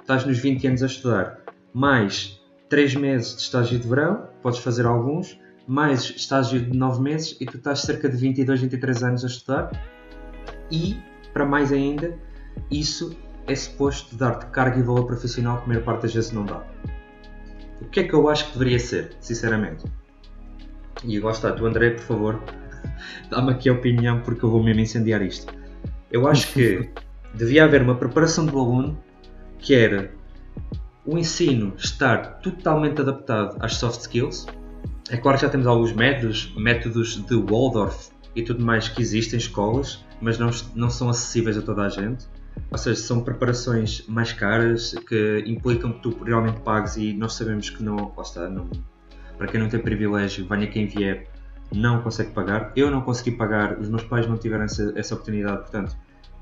estás 0.00 0.24
nos 0.24 0.38
20 0.38 0.68
anos 0.68 0.82
a 0.82 0.86
estudar. 0.86 1.38
Mais 1.74 2.40
3 2.70 2.94
meses 2.94 3.36
de 3.36 3.42
estágio 3.42 3.78
de 3.78 3.86
verão, 3.86 4.26
podes 4.40 4.58
fazer 4.60 4.86
alguns, 4.86 5.38
mais 5.68 6.04
estágio 6.04 6.58
de 6.58 6.74
9 6.74 7.02
meses 7.02 7.36
e 7.38 7.44
tu 7.44 7.58
estás 7.58 7.80
cerca 7.80 8.08
de 8.08 8.16
22, 8.16 8.62
23 8.62 9.02
anos 9.02 9.22
a 9.22 9.26
estudar. 9.26 9.70
E, 10.70 10.98
para 11.34 11.44
mais 11.44 11.72
ainda, 11.72 12.16
isso 12.70 13.14
é 13.46 13.54
suposto 13.54 14.16
dar-te 14.16 14.46
carga 14.46 14.78
e 14.78 14.82
valor 14.82 15.04
profissional 15.06 15.58
que 15.58 15.64
a 15.64 15.68
maior 15.68 15.84
parte 15.84 16.02
das 16.04 16.14
vezes 16.14 16.32
não 16.32 16.46
dá. 16.46 16.62
O 17.82 17.84
que 17.84 18.00
é 18.00 18.04
que 18.04 18.14
eu 18.14 18.30
acho 18.30 18.46
que 18.46 18.58
deveria 18.58 18.78
ser, 18.78 19.14
sinceramente? 19.20 19.84
E 21.04 21.20
lá 21.20 21.32
está, 21.32 21.52
tu 21.52 21.66
André, 21.66 21.90
por 21.90 22.02
favor, 22.02 22.42
dá-me 23.28 23.52
aqui 23.52 23.68
a 23.68 23.74
opinião 23.74 24.22
porque 24.22 24.42
eu 24.42 24.50
vou 24.50 24.62
mesmo 24.62 24.80
incendiar 24.80 25.20
isto. 25.20 25.52
Eu 26.10 26.26
acho 26.26 26.50
que 26.54 26.88
devia 27.36 27.64
haver 27.64 27.82
uma 27.82 27.94
preparação 27.94 28.46
do 28.46 28.58
aluno 28.58 28.98
que 29.58 29.74
era 29.74 30.10
o 31.04 31.16
ensino 31.18 31.74
estar 31.76 32.40
totalmente 32.40 33.00
adaptado 33.00 33.56
às 33.60 33.74
soft 33.74 34.00
skills. 34.00 34.46
É 35.10 35.16
claro 35.16 35.38
que 35.38 35.44
já 35.44 35.50
temos 35.50 35.66
alguns 35.66 35.92
métodos, 35.92 36.52
métodos 36.56 37.24
de 37.24 37.36
Waldorf 37.36 38.10
e 38.34 38.42
tudo 38.42 38.64
mais 38.64 38.88
que 38.88 39.00
existem 39.00 39.38
em 39.38 39.40
escolas, 39.40 40.04
mas 40.20 40.38
não, 40.38 40.50
não 40.74 40.90
são 40.90 41.08
acessíveis 41.08 41.56
a 41.56 41.62
toda 41.62 41.82
a 41.82 41.88
gente. 41.88 42.26
Ou 42.70 42.78
seja, 42.78 43.00
são 43.00 43.22
preparações 43.22 44.04
mais 44.08 44.32
caras 44.32 44.94
que 45.06 45.44
implicam 45.46 45.92
que 45.92 46.00
tu 46.00 46.24
realmente 46.24 46.60
pagues 46.60 46.96
e 46.96 47.12
nós 47.12 47.34
sabemos 47.34 47.70
que 47.70 47.82
não, 47.82 48.12
está, 48.18 48.48
não, 48.48 48.68
para 49.36 49.46
quem 49.46 49.60
não 49.60 49.68
tem 49.68 49.78
privilégio, 49.78 50.46
venha 50.48 50.66
quem 50.66 50.86
vier, 50.86 51.28
não 51.72 52.02
consegue 52.02 52.32
pagar. 52.32 52.72
Eu 52.74 52.90
não 52.90 53.02
consegui 53.02 53.32
pagar, 53.32 53.78
os 53.78 53.88
meus 53.88 54.02
pais 54.04 54.26
não 54.26 54.36
tiveram 54.36 54.64
essa, 54.64 54.92
essa 54.96 55.14
oportunidade, 55.14 55.58
portanto, 55.58 55.96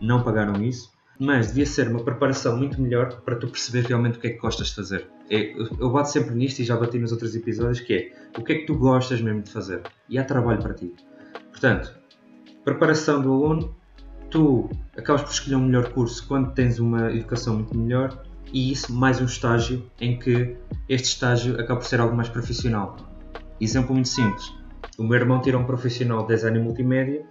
não 0.05 0.23
pagaram 0.23 0.63
isso. 0.63 0.93
Mas 1.19 1.49
devia 1.49 1.67
ser 1.67 1.89
uma 1.89 2.03
preparação 2.03 2.57
muito 2.57 2.81
melhor 2.81 3.21
para 3.21 3.37
tu 3.37 3.47
perceber 3.49 3.87
realmente 3.87 4.19
o 4.19 4.21
que 4.21 4.27
é 4.27 4.31
que 4.31 4.39
gostas 4.39 4.69
de 4.69 4.75
fazer. 4.75 5.07
É, 5.31 5.55
eu 5.57 5.91
bato 5.91 6.11
sempre 6.11 6.35
nisto 6.35 6.59
e 6.59 6.65
já 6.65 6.77
bati 6.77 6.99
nos 6.99 7.13
outros 7.13 7.37
episódios, 7.37 7.81
que 7.81 7.95
é 7.95 8.13
o 8.39 8.43
que 8.43 8.53
é 8.53 8.59
que 8.59 8.67
tu 8.67 8.77
gostas 8.77 9.21
mesmo 9.21 9.43
de 9.43 9.51
fazer. 9.51 9.83
E 10.09 10.19
há 10.19 10.25
trabalho 10.25 10.61
para 10.61 10.75
ti. 10.75 10.93
Portanto, 11.51 11.95
preparação 12.65 13.23
do 13.23 13.33
aluno, 13.33 13.77
tu 14.29 14.69
acabas 14.97 15.23
por 15.23 15.31
escolher 15.31 15.57
um 15.57 15.67
melhor 15.67 15.93
curso 15.93 16.27
quando 16.27 16.53
tens 16.53 16.81
uma 16.81 17.13
educação 17.13 17.55
muito 17.55 17.77
melhor 17.79 18.25
e 18.53 18.73
isso 18.73 18.93
mais 18.93 19.21
um 19.21 19.25
estágio 19.25 19.89
em 20.01 20.19
que 20.19 20.57
este 20.89 21.09
estágio 21.09 21.55
acaba 21.61 21.81
por 21.81 21.87
ser 21.87 22.01
algo 22.01 22.17
mais 22.17 22.29
profissional. 22.29 22.97
Exemplo 23.61 23.95
muito 23.95 24.09
simples. 24.09 24.53
O 24.99 25.05
meu 25.05 25.19
irmão 25.19 25.41
tirou 25.41 25.61
um 25.61 25.65
profissional 25.65 26.27
de 26.27 26.35
design 26.35 26.59
multimédia 26.59 27.25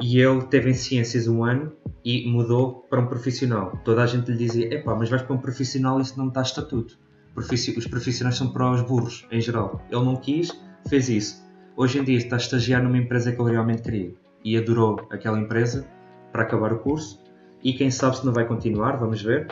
e 0.00 0.18
ele 0.18 0.42
teve 0.46 0.70
em 0.70 0.74
ciências 0.74 1.28
um 1.28 1.44
ano 1.44 1.72
e 2.04 2.28
mudou 2.30 2.86
para 2.88 3.00
um 3.00 3.06
profissional. 3.06 3.78
Toda 3.84 4.02
a 4.02 4.06
gente 4.06 4.30
lhe 4.30 4.38
dizia: 4.38 4.74
epá, 4.74 4.94
mas 4.94 5.10
vais 5.10 5.22
para 5.22 5.34
um 5.34 5.38
profissional 5.38 6.00
isso 6.00 6.18
não 6.18 6.28
está 6.28 6.42
estatuto. 6.42 6.98
Os 7.36 7.86
profissionais 7.86 8.36
são 8.36 8.52
para 8.52 8.70
os 8.72 8.82
burros, 8.82 9.26
em 9.30 9.40
geral. 9.40 9.80
Ele 9.90 10.04
não 10.04 10.16
quis, 10.16 10.50
fez 10.88 11.08
isso. 11.08 11.44
Hoje 11.76 11.98
em 11.98 12.04
dia 12.04 12.18
está 12.18 12.36
a 12.36 12.38
estagiar 12.38 12.82
numa 12.82 12.98
empresa 12.98 13.30
que 13.32 13.40
ele 13.40 13.52
realmente 13.52 13.82
queria 13.82 14.12
e 14.44 14.56
adorou 14.56 15.06
aquela 15.10 15.38
empresa 15.38 15.86
para 16.32 16.42
acabar 16.42 16.72
o 16.72 16.78
curso. 16.78 17.22
E 17.62 17.72
quem 17.72 17.90
sabe 17.90 18.18
se 18.18 18.26
não 18.26 18.32
vai 18.32 18.46
continuar, 18.46 18.96
vamos 18.96 19.22
ver. 19.22 19.48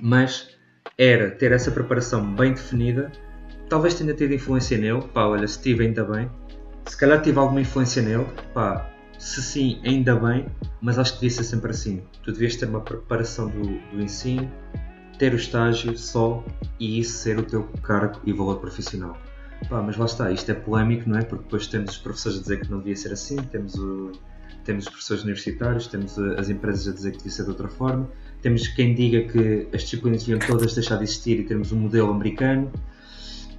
Mas 0.00 0.50
era 0.96 1.30
ter 1.30 1.52
essa 1.52 1.70
preparação 1.70 2.34
bem 2.34 2.52
definida. 2.52 3.10
Talvez 3.68 3.94
tenha 3.94 4.14
tido 4.14 4.32
influência 4.32 4.78
nele, 4.78 5.02
pá, 5.12 5.26
olha, 5.26 5.46
se 5.46 5.60
tive 5.60 5.84
ainda 5.84 6.04
bem. 6.04 6.30
Se 6.86 6.96
calhar 6.96 7.20
tive 7.20 7.38
alguma 7.38 7.60
influência 7.60 8.00
nele, 8.00 8.26
pá, 8.54 8.88
se 9.18 9.42
sim, 9.42 9.80
ainda 9.84 10.14
bem, 10.14 10.46
mas 10.80 10.98
acho 10.98 11.14
que 11.14 11.20
devia 11.20 11.36
ser 11.36 11.44
sempre 11.44 11.72
assim. 11.72 12.02
Tu 12.22 12.32
devias 12.32 12.54
ter 12.54 12.66
uma 12.66 12.80
preparação 12.80 13.48
do, 13.48 13.62
do 13.62 14.00
ensino, 14.00 14.50
ter 15.18 15.32
o 15.32 15.36
estágio 15.36 15.98
só 15.98 16.44
e 16.78 17.00
isso 17.00 17.18
ser 17.18 17.36
o 17.38 17.42
teu 17.42 17.64
cargo 17.82 18.20
e 18.24 18.32
valor 18.32 18.60
profissional. 18.60 19.18
Pá, 19.68 19.82
mas 19.82 19.96
lá 19.96 20.06
está, 20.06 20.30
isto 20.30 20.48
é 20.52 20.54
polémico, 20.54 21.10
não 21.10 21.18
é? 21.18 21.22
Porque 21.22 21.42
depois 21.42 21.66
temos 21.66 21.90
os 21.90 21.98
professores 21.98 22.38
a 22.38 22.42
dizer 22.42 22.60
que 22.60 22.70
não 22.70 22.78
devia 22.78 22.94
ser 22.94 23.12
assim, 23.12 23.36
temos, 23.36 23.74
o, 23.74 24.12
temos 24.64 24.84
os 24.84 24.90
professores 24.90 25.24
universitários, 25.24 25.88
temos 25.88 26.16
as 26.16 26.48
empresas 26.48 26.86
a 26.86 26.92
dizer 26.92 27.10
que 27.10 27.18
devia 27.18 27.32
ser 27.32 27.42
de 27.42 27.50
outra 27.50 27.66
forma, 27.66 28.08
temos 28.40 28.68
quem 28.68 28.94
diga 28.94 29.22
que 29.32 29.66
as 29.74 29.82
disciplinas 29.82 30.24
deviam 30.24 30.38
todas 30.46 30.74
deixar 30.74 30.96
de 30.96 31.02
existir 31.02 31.40
e 31.40 31.42
termos 31.42 31.72
um 31.72 31.80
modelo 31.80 32.12
americano. 32.12 32.70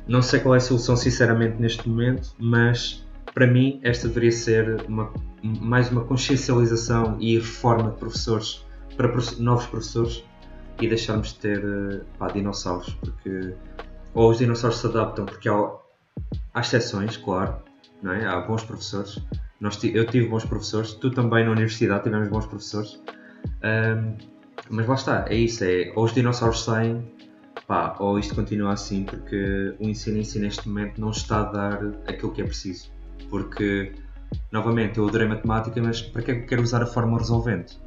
Não 0.08 0.22
sei 0.22 0.40
qual 0.40 0.56
é 0.56 0.58
a 0.58 0.62
solução, 0.62 0.96
sinceramente, 0.96 1.62
neste 1.62 1.88
momento, 1.88 2.34
mas 2.40 3.06
para 3.40 3.48
mim, 3.48 3.80
esta 3.84 4.10
deveria 4.10 4.34
ser 4.34 4.86
uma, 4.86 5.14
mais 5.42 5.90
uma 5.90 6.04
consciencialização 6.04 7.16
e 7.22 7.38
reforma 7.38 7.92
de 7.92 7.98
professores 7.98 8.66
para 8.98 9.08
novos 9.40 9.66
professores 9.68 10.26
e 10.82 10.90
deixarmos 10.90 11.30
de 11.30 11.36
ter 11.36 11.64
eh, 11.64 12.02
pá, 12.18 12.28
dinossauros, 12.28 12.94
porque 12.96 13.56
ou 14.14 14.30
os 14.30 14.40
dinossauros 14.40 14.80
se 14.80 14.88
adaptam 14.88 15.26
porque 15.26 15.48
há, 15.48 15.72
há 16.54 16.60
exceções, 16.60 17.16
claro, 17.16 17.64
não 18.04 18.12
é? 18.12 18.28
há 18.28 18.42
bons 18.42 18.66
professores. 18.66 19.18
Nós, 19.62 19.82
eu 19.86 20.06
tive 20.06 20.28
bons 20.28 20.44
professores, 20.44 20.92
tu 20.92 21.10
também 21.10 21.46
na 21.46 21.52
universidade 21.52 22.04
tivemos 22.04 22.28
bons 22.28 22.46
professores, 22.46 23.02
um, 23.64 24.18
mas 24.70 24.86
lá 24.86 24.96
está, 24.96 25.26
é 25.30 25.36
isso, 25.36 25.64
é, 25.64 25.94
ou 25.96 26.04
os 26.04 26.14
dinossauros 26.14 26.62
saem, 26.62 27.10
pá, 27.66 27.96
ou 28.00 28.20
isto 28.20 28.36
continua 28.36 28.74
assim, 28.74 29.06
porque 29.06 29.78
o 29.80 29.88
ensino 29.88 30.18
em 30.18 30.26
si 30.26 30.40
neste 30.40 30.68
momento 30.68 31.00
não 31.00 31.12
está 31.12 31.40
a 31.40 31.44
dar 31.44 31.86
aquilo 32.06 32.34
que 32.34 32.42
é 32.42 32.46
preciso 32.46 32.99
porque, 33.26 33.94
novamente, 34.52 34.98
eu 34.98 35.08
adorei 35.08 35.28
matemática, 35.28 35.82
mas 35.82 36.02
para 36.02 36.22
que 36.22 36.32
é 36.32 36.36
que 36.36 36.48
quero 36.48 36.62
usar 36.62 36.82
a 36.82 36.86
fórmula 36.86 37.20
resolvente 37.20 37.78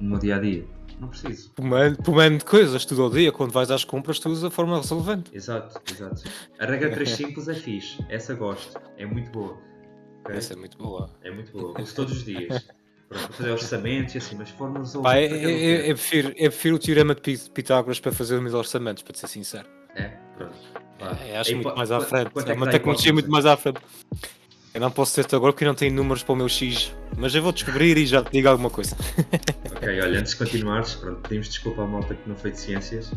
no 0.00 0.10
meu 0.10 0.18
dia 0.18 0.36
a 0.36 0.38
dia? 0.38 0.64
Não 1.00 1.08
preciso. 1.08 1.52
Por 1.52 1.64
meio 1.64 2.38
de 2.38 2.44
coisas, 2.44 2.84
tudo 2.84 3.02
ao 3.02 3.10
dia, 3.10 3.30
quando 3.30 3.52
vais 3.52 3.70
às 3.70 3.84
compras, 3.84 4.18
tu 4.18 4.28
usas 4.28 4.44
a 4.44 4.50
fórmula 4.50 4.80
resolvente. 4.80 5.30
Exato, 5.32 5.80
exato. 5.90 6.24
A 6.58 6.66
regra 6.66 6.90
3 6.90 7.08
simples 7.08 7.48
é 7.48 7.54
fixe, 7.54 8.04
essa 8.08 8.34
gosto, 8.34 8.80
é 8.96 9.06
muito 9.06 9.30
boa. 9.30 9.56
Okay? 10.24 10.36
Essa 10.36 10.54
é 10.54 10.56
muito 10.56 10.76
boa. 10.76 11.10
É 11.22 11.30
muito 11.30 11.52
boa, 11.52 11.80
uso 11.80 11.94
todos 11.94 12.16
os 12.16 12.24
dias. 12.24 12.66
Pronto, 13.08 13.32
fazer 13.32 13.50
orçamentos 13.50 14.14
e 14.14 14.18
assim, 14.18 14.36
mas 14.36 14.50
fórmula 14.50 14.80
resolvente. 14.80 15.14
Pá, 15.14 15.20
eu, 15.20 15.50
eu, 15.50 15.76
eu, 15.86 15.94
prefiro, 15.94 16.28
eu 16.28 16.50
prefiro 16.50 16.76
o 16.76 16.78
teorema 16.78 17.14
de 17.14 17.50
Pitágoras 17.54 17.98
para 18.00 18.12
fazer 18.12 18.34
os 18.34 18.42
meus 18.42 18.54
orçamentos, 18.54 19.02
para 19.02 19.16
ser 19.16 19.28
sincero. 19.28 19.66
É, 19.94 20.08
pronto. 20.36 20.54
É, 21.26 21.38
acho 21.38 21.50
Aí, 21.50 21.56
muito 21.56 21.76
mais 21.76 21.90
à 21.90 22.00
frente. 22.00 22.30
É 22.46 22.52
uma 22.52 22.68
tecnologia 22.68 23.12
muito 23.12 23.30
mais 23.30 23.46
à 23.46 23.56
frente. 23.56 23.80
Eu 24.78 24.82
não 24.82 24.92
posso 24.92 25.12
ter-te 25.16 25.34
agora 25.34 25.52
porque 25.52 25.64
não 25.64 25.74
tenho 25.74 25.92
números 25.92 26.22
para 26.22 26.34
o 26.34 26.36
meu 26.36 26.48
X, 26.48 26.94
mas 27.16 27.34
eu 27.34 27.42
vou 27.42 27.50
descobrir 27.50 27.98
e 27.98 28.06
já 28.06 28.22
te 28.22 28.30
digo 28.30 28.48
alguma 28.48 28.70
coisa. 28.70 28.94
ok, 29.74 30.00
olha, 30.00 30.20
antes 30.20 30.34
de 30.34 30.38
continuares, 30.38 30.94
pronto, 30.94 31.18
pedimos 31.22 31.48
desculpa 31.48 31.82
à 31.82 31.84
malta 31.84 32.14
que 32.14 32.28
não 32.28 32.36
foi 32.36 32.52
de 32.52 32.60
ciências 32.60 33.12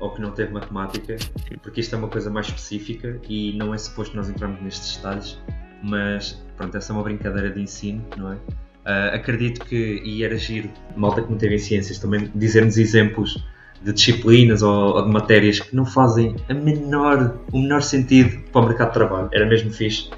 ou 0.00 0.10
que 0.10 0.20
não 0.20 0.32
teve 0.32 0.52
matemática, 0.52 1.14
porque 1.62 1.82
isto 1.82 1.94
é 1.94 1.98
uma 1.98 2.08
coisa 2.08 2.28
mais 2.30 2.48
específica 2.48 3.20
e 3.28 3.56
não 3.56 3.72
é 3.72 3.78
suposto 3.78 4.16
nós 4.16 4.28
entrarmos 4.28 4.60
nestes 4.60 4.96
detalhes, 4.96 5.38
mas 5.84 6.42
pronto, 6.56 6.76
essa 6.76 6.92
é 6.92 6.96
uma 6.96 7.04
brincadeira 7.04 7.48
de 7.48 7.62
ensino, 7.62 8.04
não 8.16 8.32
é? 8.32 8.34
Uh, 8.34 9.14
acredito 9.14 9.64
que, 9.64 10.02
e 10.04 10.24
era 10.24 10.36
giro, 10.36 10.68
malta 10.96 11.22
que 11.22 11.30
não 11.30 11.38
teve 11.38 11.54
em 11.54 11.58
ciências, 11.60 12.00
também 12.00 12.28
dizer-nos 12.34 12.76
exemplos 12.76 13.40
de 13.80 13.92
disciplinas 13.92 14.62
ou, 14.62 14.96
ou, 14.96 15.04
de 15.04 15.12
matérias 15.12 15.60
que 15.60 15.76
não 15.76 15.86
fazem 15.86 16.34
a 16.48 16.54
menor, 16.54 17.38
o 17.52 17.60
menor 17.60 17.82
sentido 17.82 18.42
para 18.50 18.62
o 18.62 18.66
mercado 18.66 18.88
de 18.88 18.94
trabalho. 18.94 19.28
Era 19.32 19.46
mesmo 19.46 19.70
fixe 19.70 20.10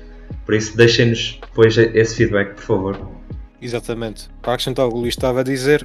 por 0.46 0.54
isso, 0.54 0.76
deixem-nos 0.76 1.38
depois 1.40 1.76
esse 1.76 2.16
feedback, 2.16 2.54
por 2.54 2.62
favor. 2.62 3.10
Exatamente. 3.60 4.30
Para 4.40 4.54
acrescentar 4.54 4.86
o 4.86 4.90
que 4.90 4.96
o 4.96 5.00
Luís 5.00 5.14
estava 5.14 5.40
a 5.40 5.42
dizer, 5.42 5.84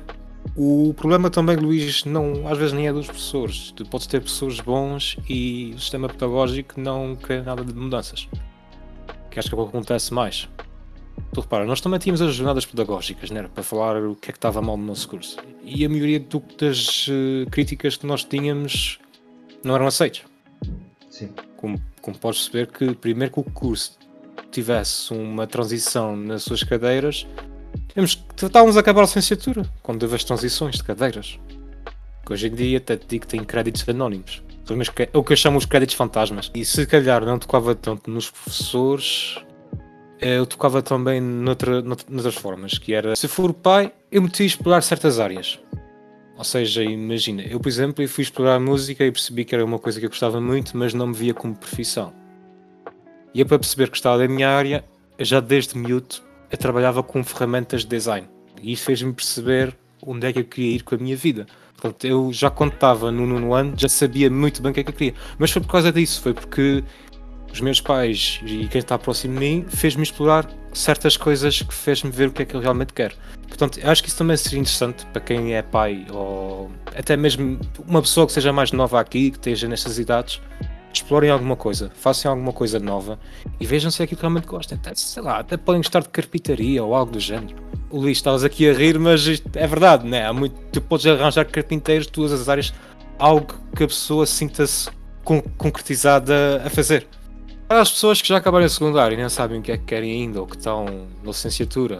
o 0.55 0.93
problema 0.95 1.31
também, 1.31 1.55
Luís, 1.55 2.05
não, 2.05 2.47
às 2.47 2.57
vezes 2.57 2.73
nem 2.73 2.87
é 2.87 2.93
dos 2.93 3.07
professores. 3.07 3.71
Tu 3.71 3.83
podes 3.85 4.05
ter 4.05 4.19
professores 4.19 4.59
bons 4.59 5.17
e 5.27 5.73
o 5.75 5.79
sistema 5.79 6.07
pedagógico 6.07 6.79
não 6.79 7.15
quer 7.15 7.43
nada 7.43 7.65
de 7.65 7.73
mudanças. 7.73 8.29
Que 9.31 9.39
acho 9.39 9.49
que 9.49 9.55
é 9.55 9.57
o 9.57 9.63
que 9.63 9.69
acontece 9.69 10.13
mais. 10.13 10.47
Tu 11.33 11.41
repara, 11.41 11.65
nós 11.65 11.81
também 11.81 11.99
tínhamos 11.99 12.21
as 12.21 12.35
jornadas 12.35 12.65
pedagógicas, 12.65 13.31
né, 13.31 13.49
para 13.53 13.63
falar 13.63 13.97
o 14.03 14.15
que 14.15 14.29
é 14.29 14.31
que 14.31 14.37
estava 14.37 14.61
mal 14.61 14.77
no 14.77 14.85
nosso 14.85 15.07
curso. 15.07 15.37
E 15.63 15.85
a 15.85 15.89
maioria 15.89 16.19
do, 16.19 16.43
das 16.59 17.07
uh, 17.07 17.49
críticas 17.49 17.95
que 17.95 18.05
nós 18.05 18.23
tínhamos 18.23 18.99
não 19.63 19.73
eram 19.73 19.87
aceitas. 19.87 20.23
Sim. 21.09 21.29
Como, 21.55 21.81
como 22.01 22.17
podes 22.17 22.49
perceber 22.49 22.71
que 22.71 22.95
primeiro 22.95 23.33
que 23.33 23.39
o 23.39 23.43
curso 23.43 23.97
tivesse 24.51 25.13
uma 25.13 25.47
transição 25.47 26.15
nas 26.15 26.43
suas 26.43 26.63
cadeiras, 26.63 27.25
temos, 27.93 28.23
estávamos 28.41 28.77
a 28.77 28.79
acabar 28.79 29.01
a 29.01 29.03
licenciatura 29.05 29.65
quando 29.81 30.03
houve 30.03 30.15
as 30.15 30.23
transições 30.23 30.75
de 30.75 30.83
cadeiras. 30.83 31.39
Que 32.25 32.33
hoje 32.33 32.47
em 32.47 32.53
dia 32.53 32.77
até 32.77 32.95
te 32.95 33.05
digo 33.07 33.25
que 33.25 33.27
tem 33.27 33.43
créditos 33.43 33.87
anónimos. 33.87 34.43
É 35.13 35.17
o 35.17 35.23
que 35.23 35.33
eu 35.33 35.37
chamo 35.37 35.57
os 35.57 35.65
créditos 35.65 35.95
fantasmas. 35.95 36.49
E 36.53 36.63
se 36.63 36.85
calhar 36.85 37.25
não 37.25 37.37
tocava 37.37 37.75
tanto 37.75 38.09
nos 38.09 38.29
professores, 38.29 39.35
eh, 40.21 40.37
eu 40.37 40.45
tocava 40.45 40.81
também 40.81 41.19
noutra, 41.19 41.81
noutras 41.81 42.35
formas, 42.35 42.77
que 42.77 42.93
era, 42.93 43.15
se 43.15 43.27
for 43.27 43.53
pai, 43.53 43.91
eu 44.11 44.21
meti 44.21 44.43
a 44.43 44.45
explorar 44.45 44.81
certas 44.81 45.19
áreas. 45.19 45.59
Ou 46.37 46.43
seja, 46.43 46.83
imagina, 46.83 47.41
eu 47.43 47.59
por 47.59 47.67
exemplo, 47.67 48.07
fui 48.07 48.23
explorar 48.23 48.59
música 48.59 49.05
e 49.05 49.11
percebi 49.11 49.43
que 49.43 49.53
era 49.53 49.65
uma 49.65 49.77
coisa 49.77 49.99
que 49.99 50.05
eu 50.05 50.09
gostava 50.09 50.39
muito, 50.39 50.77
mas 50.77 50.93
não 50.93 51.07
me 51.07 51.13
via 51.13 51.33
como 51.33 51.55
profissão. 51.55 52.20
E 53.33 53.39
eu, 53.39 53.45
para 53.45 53.59
perceber 53.59 53.89
que 53.89 53.97
estava 53.97 54.17
da 54.17 54.27
minha 54.27 54.49
área, 54.49 54.83
já 55.19 55.39
desde 55.39 55.77
miúdo 55.77 56.15
eu 56.51 56.57
trabalhava 56.57 57.01
com 57.01 57.23
ferramentas 57.23 57.81
de 57.81 57.87
design. 57.87 58.27
E 58.61 58.73
isso 58.73 58.83
fez-me 58.83 59.13
perceber 59.13 59.75
onde 60.05 60.27
é 60.27 60.33
que 60.33 60.39
eu 60.39 60.43
queria 60.43 60.75
ir 60.75 60.83
com 60.83 60.95
a 60.95 60.97
minha 60.97 61.15
vida. 61.15 61.45
Portanto, 61.77 62.05
eu 62.05 62.31
já 62.33 62.49
contava 62.49 63.11
no 63.11 63.25
nono 63.25 63.53
ano, 63.53 63.73
já 63.77 63.89
sabia 63.89 64.29
muito 64.29 64.61
bem 64.61 64.71
o 64.71 64.73
que 64.73 64.81
é 64.81 64.83
que 64.83 64.89
eu 64.89 64.93
queria. 64.93 65.13
Mas 65.39 65.51
foi 65.51 65.61
por 65.61 65.69
causa 65.69 65.91
disso, 65.91 66.21
foi 66.21 66.33
porque 66.33 66.83
os 67.51 67.59
meus 67.59 67.81
pais 67.81 68.39
e 68.45 68.67
quem 68.67 68.79
está 68.79 68.97
próximo 68.97 69.33
de 69.33 69.39
mim 69.39 69.65
fez-me 69.67 70.03
explorar 70.03 70.47
certas 70.73 71.17
coisas 71.17 71.61
que 71.61 71.73
fez-me 71.73 72.11
ver 72.11 72.29
o 72.29 72.31
que 72.31 72.43
é 72.43 72.45
que 72.45 72.55
eu 72.55 72.59
realmente 72.59 72.93
quero. 72.93 73.15
Portanto, 73.47 73.79
acho 73.83 74.01
que 74.01 74.09
isso 74.09 74.17
também 74.17 74.37
seria 74.37 74.59
interessante 74.59 75.05
para 75.07 75.21
quem 75.21 75.53
é 75.53 75.61
pai 75.61 76.05
ou 76.11 76.71
até 76.95 77.17
mesmo 77.17 77.59
uma 77.87 78.01
pessoa 78.01 78.25
que 78.25 78.31
seja 78.31 78.53
mais 78.53 78.71
nova 78.71 78.99
aqui, 78.99 79.31
que 79.31 79.37
esteja 79.37 79.67
nestas 79.67 79.97
idades, 79.99 80.39
explorem 80.93 81.29
alguma 81.29 81.55
coisa, 81.55 81.91
façam 81.95 82.31
alguma 82.31 82.51
coisa 82.51 82.79
nova 82.79 83.19
e 83.59 83.65
vejam 83.65 83.89
se 83.89 84.01
é 84.01 84.05
aquilo 84.05 84.17
que 84.17 84.21
realmente 84.21 84.47
gostam. 84.47 84.77
Até, 84.77 84.93
sei 84.95 85.23
lá, 85.23 85.39
até 85.39 85.57
podem 85.57 85.81
gostar 85.81 86.01
de 86.01 86.09
carpintaria 86.09 86.83
ou 86.83 86.93
algo 86.93 87.11
do 87.11 87.19
género. 87.19 87.55
O 87.89 87.99
Luís, 87.99 88.17
estavas 88.17 88.43
aqui 88.43 88.69
a 88.69 88.73
rir, 88.73 88.97
mas 88.97 89.41
é 89.53 89.67
verdade, 89.67 90.07
né? 90.07 90.25
Há 90.25 90.33
muito, 90.33 90.55
tu 90.71 90.81
podes 90.81 91.05
arranjar 91.05 91.45
carpinteiros 91.45 92.07
de 92.07 92.13
todas 92.13 92.31
as 92.31 92.47
áreas, 92.47 92.73
algo 93.19 93.53
que 93.75 93.83
a 93.83 93.87
pessoa 93.87 94.25
sinta-se 94.25 94.89
con 95.23 95.41
concretizada 95.57 96.61
a 96.65 96.69
fazer. 96.69 97.07
Para 97.67 97.81
as 97.81 97.91
pessoas 97.91 98.21
que 98.21 98.27
já 98.27 98.37
acabaram 98.37 98.65
em 98.65 98.69
secundário 98.69 99.17
e 99.17 99.21
não 99.21 99.29
sabem 99.29 99.59
o 99.59 99.61
que 99.61 99.71
é 99.71 99.77
que 99.77 99.85
querem 99.85 100.11
ainda 100.11 100.41
ou 100.41 100.47
que 100.47 100.57
estão 100.57 100.85
na 100.85 101.27
licenciatura, 101.27 101.99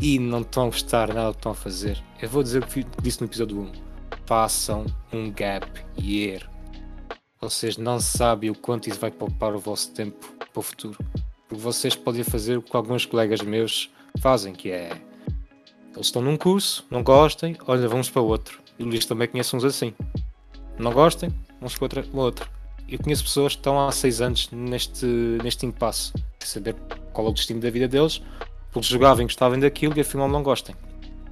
e 0.00 0.18
não 0.18 0.40
estão 0.40 0.64
a 0.64 0.66
gostar 0.66 1.08
nada 1.08 1.28
do 1.28 1.32
que 1.32 1.38
estão 1.38 1.52
a 1.52 1.54
fazer, 1.54 2.02
eu 2.20 2.28
vou 2.28 2.42
dizer 2.42 2.62
o 2.62 2.66
que 2.66 2.84
disse 3.02 3.20
no 3.20 3.26
episódio 3.26 3.60
1. 3.60 3.72
Façam 4.26 4.86
um 5.12 5.30
gap 5.30 5.66
year. 5.98 6.55
Vocês 7.46 7.76
não 7.76 8.00
sabem 8.00 8.50
o 8.50 8.56
quanto 8.56 8.88
isso 8.88 8.98
vai 8.98 9.08
poupar 9.08 9.54
o 9.54 9.60
vosso 9.60 9.92
tempo 9.92 10.34
para 10.36 10.58
o 10.58 10.62
futuro. 10.62 10.98
Porque 11.48 11.62
vocês 11.62 11.94
podem 11.94 12.24
fazer 12.24 12.58
o 12.58 12.62
que 12.62 12.76
alguns 12.76 13.06
colegas 13.06 13.40
meus 13.40 13.88
fazem, 14.18 14.52
que 14.52 14.68
é 14.68 14.90
eles 15.94 16.08
estão 16.08 16.20
num 16.20 16.36
curso, 16.36 16.84
não 16.90 17.04
gostem, 17.04 17.56
olha, 17.68 17.86
vamos 17.86 18.10
para 18.10 18.20
outro. 18.20 18.60
E 18.76 18.82
o 18.82 18.86
Luís 18.86 19.06
também 19.06 19.28
conhece 19.28 19.54
uns 19.54 19.64
assim. 19.64 19.94
Não 20.76 20.92
gostem, 20.92 21.32
vamos 21.60 21.76
para 21.76 21.84
outro. 21.84 22.18
outro. 22.18 22.50
Eu 22.88 22.98
conheço 22.98 23.22
pessoas 23.22 23.52
que 23.52 23.60
estão 23.60 23.78
há 23.78 23.92
seis 23.92 24.20
anos 24.20 24.50
neste, 24.50 25.06
neste 25.06 25.66
impasse, 25.66 26.12
sem 26.40 26.48
saber 26.48 26.74
qual 27.12 27.28
é 27.28 27.30
o 27.30 27.32
destino 27.32 27.60
da 27.60 27.70
vida 27.70 27.86
deles, 27.86 28.20
porque 28.72 28.88
jogavam 28.88 29.22
gostavam 29.22 29.60
daquilo 29.60 29.96
e 29.96 30.00
afinal 30.00 30.28
não 30.28 30.42
gostem. 30.42 30.74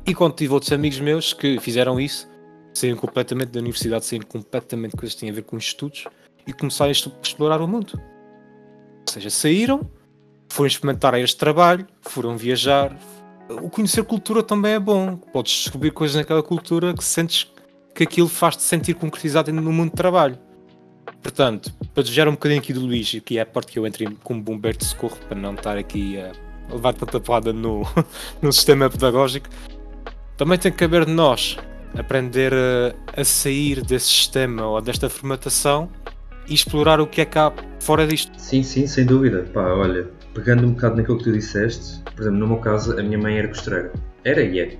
E 0.06 0.14
quando 0.14 0.37
tive 0.37 0.54
outros 0.54 0.71
amigos 0.71 1.00
meus 1.00 1.33
que 1.33 1.59
fizeram 1.59 1.99
isso, 1.99 2.28
saíram 2.75 2.97
completamente 2.97 3.50
da 3.50 3.61
universidade, 3.61 4.04
saíram 4.04 4.26
completamente 4.26 4.97
coisas 4.97 5.14
que 5.14 5.21
têm 5.21 5.31
a 5.31 5.33
ver 5.33 5.43
com 5.43 5.57
os 5.57 5.64
estudos 5.64 6.04
e 6.47 6.52
começaram 6.52 6.90
a 6.90 7.23
explorar 7.23 7.61
o 7.61 7.69
mundo. 7.69 7.99
Ou 9.07 9.12
seja, 9.12 9.31
saíram, 9.31 9.88
foram 10.49 10.66
experimentar 10.66 11.14
este 11.14 11.37
trabalho, 11.37 11.87
foram 12.02 12.37
viajar. 12.37 12.97
O 13.62 13.71
conhecer 13.71 14.04
cultura 14.04 14.43
também 14.43 14.73
é 14.73 14.81
bom. 14.81 15.16
Podes 15.16 15.52
descobrir 15.52 15.93
coisas 15.93 16.16
naquela 16.16 16.43
cultura 16.43 16.93
que 16.93 17.04
sentes 17.04 17.50
que 17.95 18.02
aquilo 18.02 18.28
faz-te 18.28 18.62
sentir 18.62 18.95
concretizado 18.95 19.52
no 19.52 19.73
mundo 19.73 19.90
de 19.90 19.97
trabalho. 19.97 20.37
Portanto, 21.23 21.73
para 21.95 22.02
desviar 22.02 22.26
um 22.26 22.33
bocadinho 22.33 22.61
aqui 22.61 22.73
do 22.73 22.81
Luís, 22.81 23.21
que 23.25 23.38
é 23.38 23.43
a 23.43 23.47
parte 23.47 23.73
que 23.73 23.78
eu 23.78 23.87
entrei 23.87 24.09
como 24.23 24.43
bombeiro 24.43 24.78
de 24.78 24.85
socorro, 24.85 25.16
para 25.28 25.38
não 25.38 25.54
estar 25.54 25.78
aqui 25.78 26.19
a 26.19 26.33
levar 26.73 26.93
tanta 26.95 27.21
porrada 27.21 27.52
no, 27.52 27.83
no 28.43 28.52
sistema 28.52 28.90
pedagógico, 28.90 29.49
também 30.37 30.59
tem 30.59 30.73
que 30.73 30.78
caber 30.78 31.04
de 31.04 31.12
nós 31.12 31.57
aprender 31.98 32.52
a, 32.52 33.20
a, 33.20 33.24
sair 33.24 33.82
desse 33.82 34.06
sistema 34.06 34.66
ou 34.66 34.80
desta 34.80 35.08
formatação 35.08 35.88
e 36.48 36.54
explorar 36.54 37.00
o 37.00 37.06
que 37.06 37.20
é 37.20 37.24
cá 37.24 37.52
fora 37.80 38.06
disto. 38.06 38.32
Sim, 38.38 38.62
sim, 38.62 38.86
sem 38.86 39.06
dúvida. 39.06 39.46
Pá, 39.52 39.62
olha, 39.62 40.08
pegando 40.34 40.66
um 40.66 40.72
bocado 40.72 40.96
naquilo 40.96 41.18
que 41.18 41.24
tu 41.24 41.32
disseste, 41.32 42.02
por 42.02 42.22
exemplo, 42.22 42.38
no 42.38 42.46
meu 42.46 42.58
caso, 42.58 42.98
a 42.98 43.02
minha 43.02 43.18
mãe 43.18 43.38
era 43.38 43.48
costureira. 43.48 43.92
Era 44.24 44.42
e 44.42 44.60
é. 44.60 44.76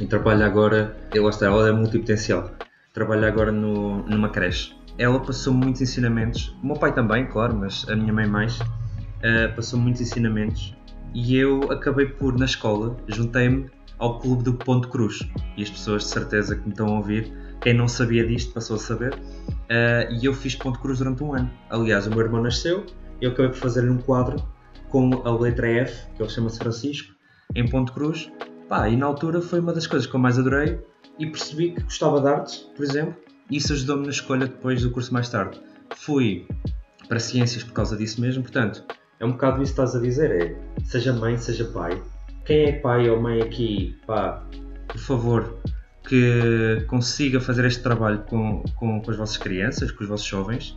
E 0.00 0.06
trabalha 0.06 0.46
agora, 0.46 0.96
ela 1.14 1.30
está, 1.30 1.46
ela 1.46 1.68
é 1.68 1.72
multipotencial. 1.72 2.50
Trabalha 2.92 3.28
agora 3.28 3.52
no, 3.52 4.02
numa 4.06 4.28
creche. 4.28 4.74
Ela 4.96 5.20
passou 5.20 5.54
muitos 5.54 5.80
ensinamentos, 5.80 6.56
o 6.62 6.66
meu 6.66 6.76
pai 6.76 6.92
também, 6.92 7.26
claro, 7.26 7.54
mas 7.54 7.88
a 7.88 7.94
minha 7.94 8.12
mãe 8.12 8.26
mais, 8.26 8.58
uh, 8.58 9.54
passou 9.54 9.78
muitos 9.78 10.00
ensinamentos 10.00 10.74
e 11.14 11.36
eu 11.36 11.70
acabei 11.70 12.06
por, 12.06 12.36
na 12.38 12.44
escola, 12.44 12.96
juntei-me 13.08 13.70
ao 13.98 14.18
clube 14.18 14.42
do 14.42 14.54
Ponto 14.54 14.88
Cruz. 14.88 15.20
E 15.56 15.62
as 15.62 15.70
pessoas 15.70 16.04
de 16.04 16.08
certeza 16.08 16.56
que 16.56 16.62
me 16.64 16.70
estão 16.70 16.88
a 16.88 16.98
ouvir, 16.98 17.32
quem 17.60 17.74
não 17.74 17.88
sabia 17.88 18.26
disto 18.26 18.52
passou 18.52 18.76
a 18.76 18.78
saber. 18.78 19.14
Uh, 19.14 20.12
e 20.20 20.24
eu 20.24 20.32
fiz 20.32 20.54
Ponto 20.54 20.78
Cruz 20.78 20.98
durante 20.98 21.22
um 21.22 21.34
ano. 21.34 21.50
Aliás, 21.70 22.06
o 22.06 22.10
meu 22.10 22.20
irmão 22.20 22.42
nasceu, 22.42 22.86
eu 23.20 23.30
acabei 23.30 23.50
por 23.50 23.58
fazer-lhe 23.58 23.90
um 23.90 23.98
quadro 23.98 24.42
com 24.88 25.10
a 25.24 25.36
letra 25.36 25.68
F, 25.68 26.06
que 26.14 26.22
ele 26.22 26.30
chama-se 26.30 26.58
Francisco, 26.58 27.14
em 27.54 27.68
Ponto 27.68 27.92
Cruz. 27.92 28.30
Pá, 28.68 28.88
e 28.88 28.96
na 28.96 29.06
altura 29.06 29.40
foi 29.40 29.60
uma 29.60 29.72
das 29.72 29.86
coisas 29.86 30.06
que 30.06 30.14
eu 30.14 30.20
mais 30.20 30.38
adorei 30.38 30.78
e 31.18 31.26
percebi 31.26 31.72
que 31.72 31.82
gostava 31.82 32.20
de 32.20 32.28
artes, 32.28 32.56
por 32.76 32.84
exemplo, 32.84 33.16
e 33.50 33.56
isso 33.56 33.72
ajudou-me 33.72 34.04
na 34.04 34.10
escolha 34.10 34.46
depois 34.46 34.82
do 34.82 34.90
curso 34.90 35.12
mais 35.12 35.28
tarde. 35.28 35.60
Fui 35.96 36.46
para 37.08 37.18
ciências 37.18 37.64
por 37.64 37.72
causa 37.72 37.96
disso 37.96 38.20
mesmo, 38.20 38.42
portanto, 38.42 38.84
é 39.18 39.24
um 39.24 39.32
bocado 39.32 39.62
isso 39.62 39.74
que 39.74 39.80
estás 39.80 39.96
a 39.96 40.00
dizer, 40.00 40.30
é 40.30 40.82
seja 40.84 41.12
mãe, 41.12 41.36
seja 41.38 41.64
pai. 41.64 42.00
Quem 42.48 42.64
é 42.64 42.72
pai 42.72 43.10
ou 43.10 43.20
mãe 43.20 43.42
aqui, 43.42 43.94
pá, 44.06 44.42
por 44.86 44.98
favor, 44.98 45.58
que 46.08 46.82
consiga 46.86 47.38
fazer 47.42 47.66
este 47.66 47.82
trabalho 47.82 48.24
com, 48.24 48.62
com, 48.74 49.02
com 49.02 49.10
as 49.10 49.18
vossas 49.18 49.36
crianças, 49.36 49.92
com 49.92 50.02
os 50.02 50.08
vossos 50.08 50.26
jovens, 50.26 50.74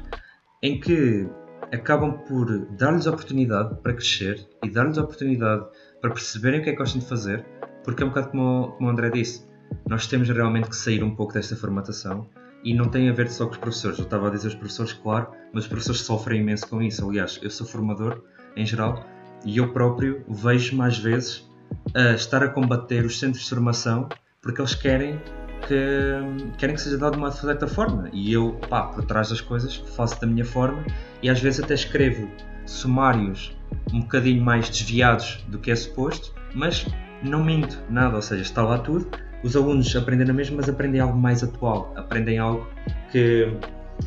em 0.62 0.82
que 0.82 1.30
acabam 1.72 2.18
por 2.28 2.66
dar-lhes 2.76 3.08
oportunidade 3.08 3.74
para 3.82 3.94
crescer 3.94 4.46
e 4.62 4.70
dar-lhes 4.70 4.98
oportunidade 4.98 5.66
para 6.02 6.10
perceberem 6.10 6.60
o 6.60 6.64
que 6.64 6.72
é 6.72 6.74
que 6.74 6.78
gostam 6.78 7.00
de 7.00 7.08
fazer, 7.08 7.46
porque 7.86 8.04
é 8.04 8.06
um 8.06 8.10
bocado 8.10 8.32
como, 8.32 8.74
como 8.74 8.90
o 8.90 8.92
André 8.92 9.10
disse, 9.10 9.48
nós 9.88 10.06
temos 10.08 10.28
realmente 10.28 10.68
que 10.68 10.76
sair 10.76 11.02
um 11.02 11.16
pouco 11.16 11.32
desta 11.32 11.56
formatação 11.56 12.28
e 12.66 12.74
não 12.74 12.90
tem 12.90 13.08
a 13.08 13.14
ver 13.14 13.30
só 13.30 13.46
com 13.46 13.54
os 13.54 13.58
professores. 13.58 13.98
Eu 13.98 14.04
estava 14.04 14.28
a 14.28 14.32
dizer 14.32 14.50
os 14.50 14.56
professores, 14.56 14.92
claro, 14.92 15.30
mas 15.54 15.64
os 15.64 15.70
professores 15.70 16.02
sofrem 16.02 16.42
imenso 16.42 16.68
com 16.68 16.82
isso. 16.82 17.08
Aliás, 17.08 17.40
eu 17.42 17.50
sou 17.50 17.66
formador 17.66 18.22
em 18.58 18.66
geral 18.66 19.06
e 19.46 19.58
eu 19.58 19.72
próprio 19.72 20.22
vejo 20.28 20.76
mais 20.76 20.98
vezes 20.98 21.50
a 21.94 22.12
estar 22.14 22.44
a 22.44 22.50
combater 22.50 23.06
os 23.06 23.20
centros 23.20 23.44
de 23.44 23.50
formação 23.50 24.08
porque 24.42 24.62
eles 24.62 24.74
querem 24.74 25.22
que, 25.68 26.56
querem 26.58 26.76
que 26.76 26.82
seja 26.82 26.98
dado 26.98 27.14
de 27.14 27.20
uma 27.20 27.32
certa 27.32 27.68
forma. 27.68 28.10
E 28.12 28.34
eu, 28.34 28.60
pá, 28.70 28.84
por 28.84 29.06
trás 29.06 29.30
das 29.30 29.42
coisas, 29.42 29.76
faço 29.96 30.20
da 30.20 30.28
minha 30.28 30.46
forma 30.46 30.84
e 31.22 31.30
às 31.30 31.40
vezes 31.40 31.64
até 31.64 31.74
escrevo 31.74 32.30
sumários 32.66 33.56
um 33.94 34.02
bocadinho 34.02 34.44
mais 34.44 34.70
desviados 34.70 35.44
do 35.48 35.60
que 35.60 35.72
é 35.72 35.76
suposto, 35.76 36.34
mas 36.54 36.86
não 37.24 37.44
minto 37.44 37.78
nada, 37.90 38.16
ou 38.16 38.22
seja, 38.22 38.42
está 38.42 38.64
lá 38.64 38.80
tudo 38.80 39.10
os 39.44 39.56
alunos 39.56 39.96
aprendem 39.96 40.28
na 40.28 40.34
mesma, 40.34 40.58
mas 40.58 40.70
aprendem 40.70 41.02
algo 41.02 41.18
mais 41.18 41.44
atual, 41.44 41.92
aprendem 41.96 42.38
algo 42.38 42.68
que 43.12 43.52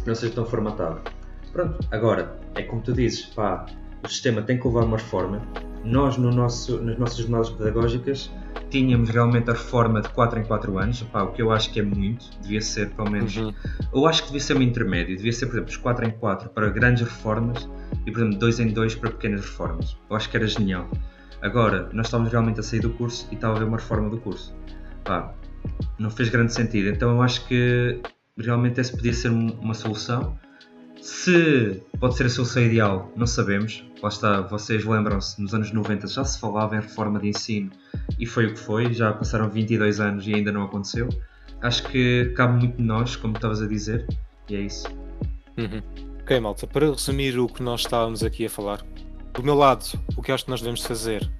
não 0.06 0.14
seja 0.14 0.34
tão 0.34 0.46
formatado. 0.46 1.00
Pronto, 1.52 1.78
agora, 1.90 2.36
é 2.54 2.62
como 2.62 2.82
tu 2.82 2.92
dizes, 2.92 3.26
pá, 3.26 3.66
o 4.04 4.08
sistema 4.08 4.42
tem 4.42 4.58
que 4.58 4.66
levar 4.66 4.84
uma 4.84 4.96
reforma. 4.96 5.42
Nós, 5.84 6.16
no 6.16 6.30
nosso, 6.30 6.80
nas 6.82 6.98
nossas 6.98 7.18
jornadas 7.18 7.50
pedagógicas, 7.50 8.30
tínhamos 8.70 9.10
realmente 9.10 9.50
a 9.50 9.52
reforma 9.52 10.00
de 10.00 10.08
4 10.08 10.40
em 10.40 10.44
4 10.44 10.78
anos, 10.78 11.02
o 11.02 11.26
que 11.28 11.42
eu 11.42 11.50
acho 11.52 11.70
que 11.72 11.80
é 11.80 11.82
muito, 11.82 12.30
devia 12.40 12.60
ser 12.60 12.90
pelo 12.90 13.10
menos. 13.10 13.36
Uhum. 13.36 13.52
Eu 13.92 14.06
acho 14.06 14.22
que 14.22 14.28
devia 14.28 14.40
ser 14.40 14.56
um 14.56 14.62
intermédio, 14.62 15.16
devia 15.16 15.32
ser, 15.32 15.46
por 15.46 15.54
exemplo, 15.54 15.70
os 15.70 15.76
4 15.76 16.06
em 16.06 16.10
4 16.10 16.48
para 16.50 16.70
grandes 16.70 17.02
reformas 17.02 17.68
e, 18.06 18.10
por 18.10 18.20
exemplo, 18.20 18.38
2 18.38 18.60
em 18.60 18.68
2 18.68 18.94
para 18.94 19.10
pequenas 19.10 19.42
reformas. 19.42 19.96
Eu 20.08 20.16
acho 20.16 20.30
que 20.30 20.36
era 20.36 20.46
genial. 20.46 20.88
Agora, 21.42 21.90
nós 21.92 22.06
estávamos 22.06 22.32
realmente 22.32 22.60
a 22.60 22.62
sair 22.62 22.80
do 22.80 22.90
curso 22.90 23.28
e 23.30 23.34
estava 23.34 23.54
a 23.54 23.56
haver 23.56 23.68
uma 23.68 23.76
reforma 23.76 24.08
do 24.08 24.18
curso 24.18 24.54
não 25.98 26.10
fez 26.10 26.28
grande 26.28 26.52
sentido. 26.52 26.88
Então 26.88 27.10
eu 27.10 27.22
acho 27.22 27.46
que 27.46 28.00
realmente 28.38 28.80
essa 28.80 28.96
podia 28.96 29.12
ser 29.12 29.28
uma 29.28 29.74
solução. 29.74 30.38
Se 31.04 31.82
pode 32.00 32.16
ser 32.16 32.24
a 32.24 32.30
solução 32.30 32.62
ideal, 32.62 33.12
não 33.14 33.26
sabemos. 33.26 33.84
Lá 34.02 34.08
está, 34.08 34.40
vocês 34.40 34.86
lembram-se, 34.86 35.38
nos 35.38 35.52
anos 35.52 35.70
90 35.70 36.06
já 36.06 36.24
se 36.24 36.40
falava 36.40 36.76
em 36.76 36.80
reforma 36.80 37.20
de 37.20 37.28
ensino 37.28 37.70
e 38.18 38.24
foi 38.24 38.46
o 38.46 38.54
que 38.54 38.58
foi, 38.58 38.90
já 38.94 39.12
passaram 39.12 39.50
22 39.50 40.00
anos 40.00 40.26
e 40.26 40.34
ainda 40.34 40.50
não 40.50 40.62
aconteceu. 40.62 41.10
Acho 41.60 41.86
que 41.88 42.32
cabe 42.34 42.58
muito 42.58 42.78
de 42.78 42.82
nós, 42.82 43.16
como 43.16 43.36
estavas 43.36 43.60
a 43.60 43.66
dizer, 43.66 44.06
e 44.48 44.56
é 44.56 44.60
isso. 44.60 44.88
Uhum. 45.58 45.82
Ok, 46.22 46.40
malta, 46.40 46.66
para 46.66 46.88
resumir 46.90 47.38
o 47.38 47.48
que 47.48 47.62
nós 47.62 47.82
estávamos 47.82 48.24
aqui 48.24 48.46
a 48.46 48.50
falar, 48.50 48.80
do 49.34 49.42
meu 49.42 49.54
lado, 49.54 49.84
o 50.16 50.22
que 50.22 50.32
acho 50.32 50.46
que 50.46 50.50
nós 50.50 50.62
devemos 50.62 50.86
fazer 50.86 51.30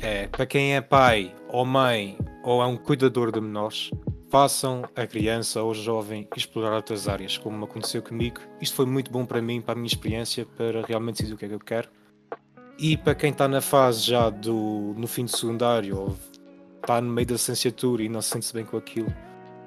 é, 0.00 0.28
para 0.28 0.46
quem 0.46 0.76
é 0.76 0.80
pai 0.80 1.30
ou 1.50 1.66
mãe 1.66 2.16
ou 2.42 2.62
é 2.62 2.66
um 2.66 2.78
cuidador 2.78 3.30
de 3.30 3.38
menores, 3.38 3.90
façam 4.34 4.82
a 4.96 5.06
criança 5.06 5.62
ou 5.62 5.70
o 5.70 5.74
jovem 5.74 6.26
explorar 6.36 6.74
outras 6.74 7.06
áreas, 7.06 7.38
como 7.38 7.66
aconteceu 7.66 8.02
comigo. 8.02 8.40
Isto 8.60 8.74
foi 8.74 8.84
muito 8.84 9.08
bom 9.08 9.24
para 9.24 9.40
mim, 9.40 9.60
para 9.60 9.74
a 9.74 9.76
minha 9.76 9.86
experiência, 9.86 10.44
para 10.44 10.84
realmente 10.84 11.18
decidir 11.18 11.34
o 11.34 11.38
que 11.38 11.44
é 11.44 11.48
que 11.48 11.54
eu 11.54 11.60
quero. 11.60 11.88
E 12.76 12.96
para 12.96 13.14
quem 13.14 13.30
está 13.30 13.46
na 13.46 13.60
fase 13.60 14.00
já 14.00 14.30
do 14.30 14.92
no 14.96 15.06
fim 15.06 15.24
do 15.24 15.30
secundário 15.30 15.96
ou 15.96 16.16
está 16.80 17.00
no 17.00 17.12
meio 17.12 17.28
da 17.28 17.34
licenciatura 17.34 18.02
e 18.02 18.08
não 18.08 18.20
se 18.20 18.30
sente 18.30 18.52
bem 18.52 18.64
com 18.64 18.76
aquilo, 18.76 19.06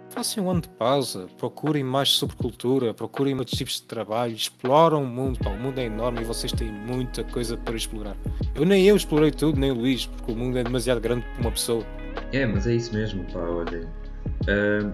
façam 0.10 0.43
um 0.43 0.51
ano 0.51 0.60
de 0.60 0.67
pausa, 0.67 1.27
procurem 1.38 1.86
mais 1.86 2.10
sobre 2.10 2.36
cultura, 2.36 2.93
procurem 2.93 3.39
outros 3.39 3.58
tipos 3.58 3.75
de 3.75 3.84
trabalho, 3.84 4.36
exploram 4.36 5.01
o 5.01 5.08
mundo, 5.08 5.39
pá, 5.39 5.49
o 5.49 5.58
mundo 5.58 5.80
é 5.80 5.86
enorme 5.86 6.19
e 6.19 6.25
vocês 6.25 6.51
têm 6.51 6.69
muita 6.69 7.23
coisa 7.23 7.56
para 7.56 7.77
explorar. 7.77 8.17
Eu 8.53 8.65
nem 8.65 8.86
eu 8.86 8.97
explorei 8.97 9.32
tudo, 9.32 9.58
nem 9.58 9.71
o 9.71 9.75
Luís, 9.75 10.08
porque 10.08 10.30
o 10.30 10.36
mundo 10.36 10.58
é 10.58 10.63
demasiado 10.65 10.99
grande 10.99 11.25
para 11.25 11.39
uma 11.39 11.51
pessoa. 11.51 11.86
É, 12.34 12.45
mas 12.45 12.67
é 12.67 12.75
isso 12.75 12.93
mesmo, 12.93 13.23
pá, 13.32 13.39
olha. 13.39 14.07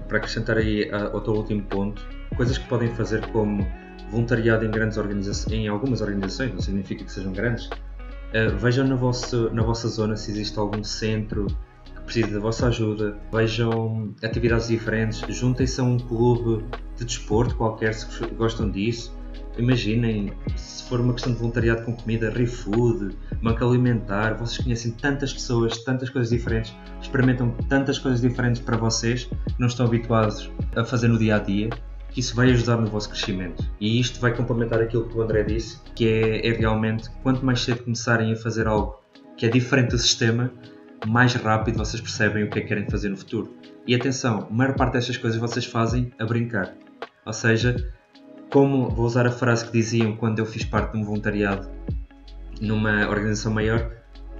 Para 0.07 0.17
acrescentar 0.17 0.57
aí 0.57 0.89
ao 0.91 1.21
teu 1.21 1.33
último 1.33 1.63
ponto, 1.63 2.07
coisas 2.35 2.57
que 2.57 2.67
podem 2.67 2.89
fazer 2.95 3.25
como 3.27 3.67
voluntariado 4.09 4.65
em 4.65 4.71
grandes 4.71 4.97
organizações, 4.97 5.53
em 5.53 5.67
algumas 5.67 6.01
organizações, 6.01 6.51
não 6.51 6.59
significa 6.59 7.03
que 7.03 7.11
sejam 7.11 7.33
grandes. 7.33 7.67
Uh, 7.67 8.55
vejam 8.57 8.87
na 8.87 8.95
vossa, 8.95 9.49
na 9.51 9.61
vossa 9.61 9.87
zona 9.87 10.15
se 10.15 10.31
existe 10.31 10.57
algum 10.57 10.83
centro 10.83 11.45
precisa 12.05 12.33
da 12.33 12.39
vossa 12.39 12.67
ajuda, 12.67 13.17
vejam 13.31 14.13
atividades 14.21 14.67
diferentes, 14.67 15.19
juntem-se 15.35 15.79
a 15.79 15.83
um 15.83 15.97
clube 15.97 16.65
de 16.97 17.05
desporto 17.05 17.55
qualquer 17.55 17.93
se 17.93 18.25
gostam 18.35 18.69
disso. 18.69 19.17
Imaginem, 19.57 20.33
se 20.55 20.83
for 20.85 20.99
uma 20.99 21.13
questão 21.13 21.33
de 21.33 21.39
voluntariado 21.39 21.83
com 21.83 21.93
comida, 21.93 22.29
ReFood, 22.31 23.15
banco 23.41 23.63
alimentar, 23.63 24.33
vocês 24.35 24.63
conhecem 24.63 24.91
tantas 24.91 25.33
pessoas, 25.33 25.77
tantas 25.83 26.09
coisas 26.09 26.29
diferentes, 26.29 26.75
experimentam 27.01 27.51
tantas 27.69 27.99
coisas 27.99 28.21
diferentes 28.21 28.61
para 28.61 28.77
vocês 28.77 29.25
que 29.25 29.59
não 29.59 29.67
estão 29.67 29.85
habituados 29.85 30.49
a 30.75 30.83
fazer 30.83 31.07
no 31.07 31.17
dia 31.17 31.35
a 31.35 31.39
dia, 31.39 31.69
que 32.09 32.19
isso 32.19 32.35
vai 32.35 32.51
ajudar 32.51 32.77
no 32.77 32.87
vosso 32.87 33.09
crescimento. 33.09 33.63
E 33.79 33.99
isto 33.99 34.19
vai 34.19 34.35
complementar 34.35 34.81
aquilo 34.81 35.07
que 35.07 35.17
o 35.17 35.21
André 35.21 35.43
disse, 35.43 35.79
que 35.95 36.07
é, 36.07 36.47
é 36.47 36.51
realmente 36.53 37.09
quanto 37.21 37.45
mais 37.45 37.61
cedo 37.61 37.83
começarem 37.83 38.31
a 38.33 38.35
fazer 38.35 38.67
algo 38.67 38.99
que 39.35 39.45
é 39.45 39.49
diferente 39.49 39.89
do 39.89 39.97
sistema, 39.97 40.51
mais 41.07 41.33
rápido 41.33 41.77
vocês 41.77 42.01
percebem 42.01 42.43
o 42.43 42.49
que 42.49 42.59
é 42.59 42.61
que 42.61 42.67
querem 42.67 42.89
fazer 42.89 43.09
no 43.09 43.17
futuro. 43.17 43.53
E 43.85 43.93
atenção, 43.93 44.47
a 44.49 44.53
maior 44.53 44.75
parte 44.75 44.93
destas 44.93 45.17
coisas 45.17 45.39
vocês 45.39 45.65
fazem 45.65 46.11
a 46.19 46.25
brincar. 46.25 46.73
Ou 47.25 47.33
seja, 47.33 47.91
como 48.53 48.87
vou 48.87 49.07
usar 49.07 49.25
a 49.25 49.31
frase 49.31 49.65
que 49.65 49.71
diziam 49.71 50.15
quando 50.15 50.37
eu 50.37 50.45
fiz 50.45 50.63
parte 50.63 50.91
de 50.91 50.99
um 50.99 51.03
voluntariado 51.03 51.67
numa 52.61 53.09
organização 53.09 53.51
maior, 53.51 53.91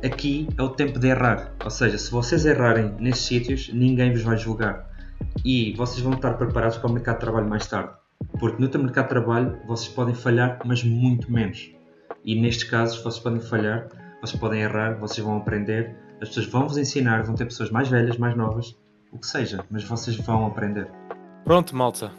aqui 0.06 0.48
é 0.56 0.62
o 0.62 0.70
tempo 0.70 1.00
de 1.00 1.08
errar. 1.08 1.52
Ou 1.64 1.72
seja, 1.72 1.98
se 1.98 2.12
vocês 2.12 2.46
errarem 2.46 2.94
nesses 3.00 3.26
sítios, 3.26 3.72
ninguém 3.74 4.12
vos 4.12 4.22
vai 4.22 4.38
julgar. 4.38 4.88
E 5.44 5.74
vocês 5.76 6.00
vão 6.00 6.14
estar 6.14 6.36
preparados 6.36 6.78
para 6.78 6.92
o 6.92 6.94
mercado 6.94 7.16
de 7.16 7.22
trabalho 7.22 7.50
mais 7.50 7.66
tarde. 7.66 7.90
Porque 8.40 8.62
no 8.62 8.70
teu 8.70 8.80
mercado 8.84 9.06
de 9.06 9.10
trabalho 9.10 9.58
vocês 9.66 9.92
podem 9.92 10.14
falhar, 10.14 10.60
mas 10.64 10.84
muito 10.84 11.32
menos. 11.32 11.72
E 12.24 12.40
nestes 12.40 12.70
casos 12.70 13.02
vocês 13.02 13.18
podem 13.18 13.42
falhar, 13.42 13.88
vocês 14.22 14.40
podem 14.40 14.62
errar, 14.62 14.94
vocês 15.00 15.26
vão 15.26 15.38
aprender, 15.38 15.96
as 16.22 16.28
pessoas 16.28 16.46
vão 16.46 16.68
vos 16.68 16.78
ensinar, 16.78 17.24
vão 17.24 17.34
ter 17.34 17.46
pessoas 17.46 17.72
mais 17.72 17.90
velhas, 17.90 18.18
mais 18.18 18.38
novas, 18.38 18.78
o 19.12 19.18
que 19.18 19.26
seja, 19.26 19.66
mas 19.72 19.84
vocês 19.84 20.16
vão 20.18 20.46
aprender. 20.46 20.88
Pronto, 21.44 21.76
malta. 21.76 22.12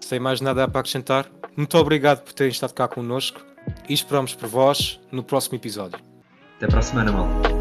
Sem 0.00 0.20
mais 0.20 0.40
nada 0.40 0.68
para 0.68 0.80
acrescentar, 0.80 1.26
muito 1.56 1.76
obrigado 1.78 2.22
por 2.22 2.32
terem 2.32 2.50
estado 2.50 2.74
cá 2.74 2.86
connosco 2.86 3.40
e 3.88 3.94
esperamos 3.94 4.34
por 4.34 4.48
vós 4.48 5.00
no 5.10 5.22
próximo 5.22 5.56
episódio. 5.56 5.98
Até 6.56 6.66
para 6.66 6.78
a 6.78 6.82
semana, 6.82 7.12
malta. 7.12 7.55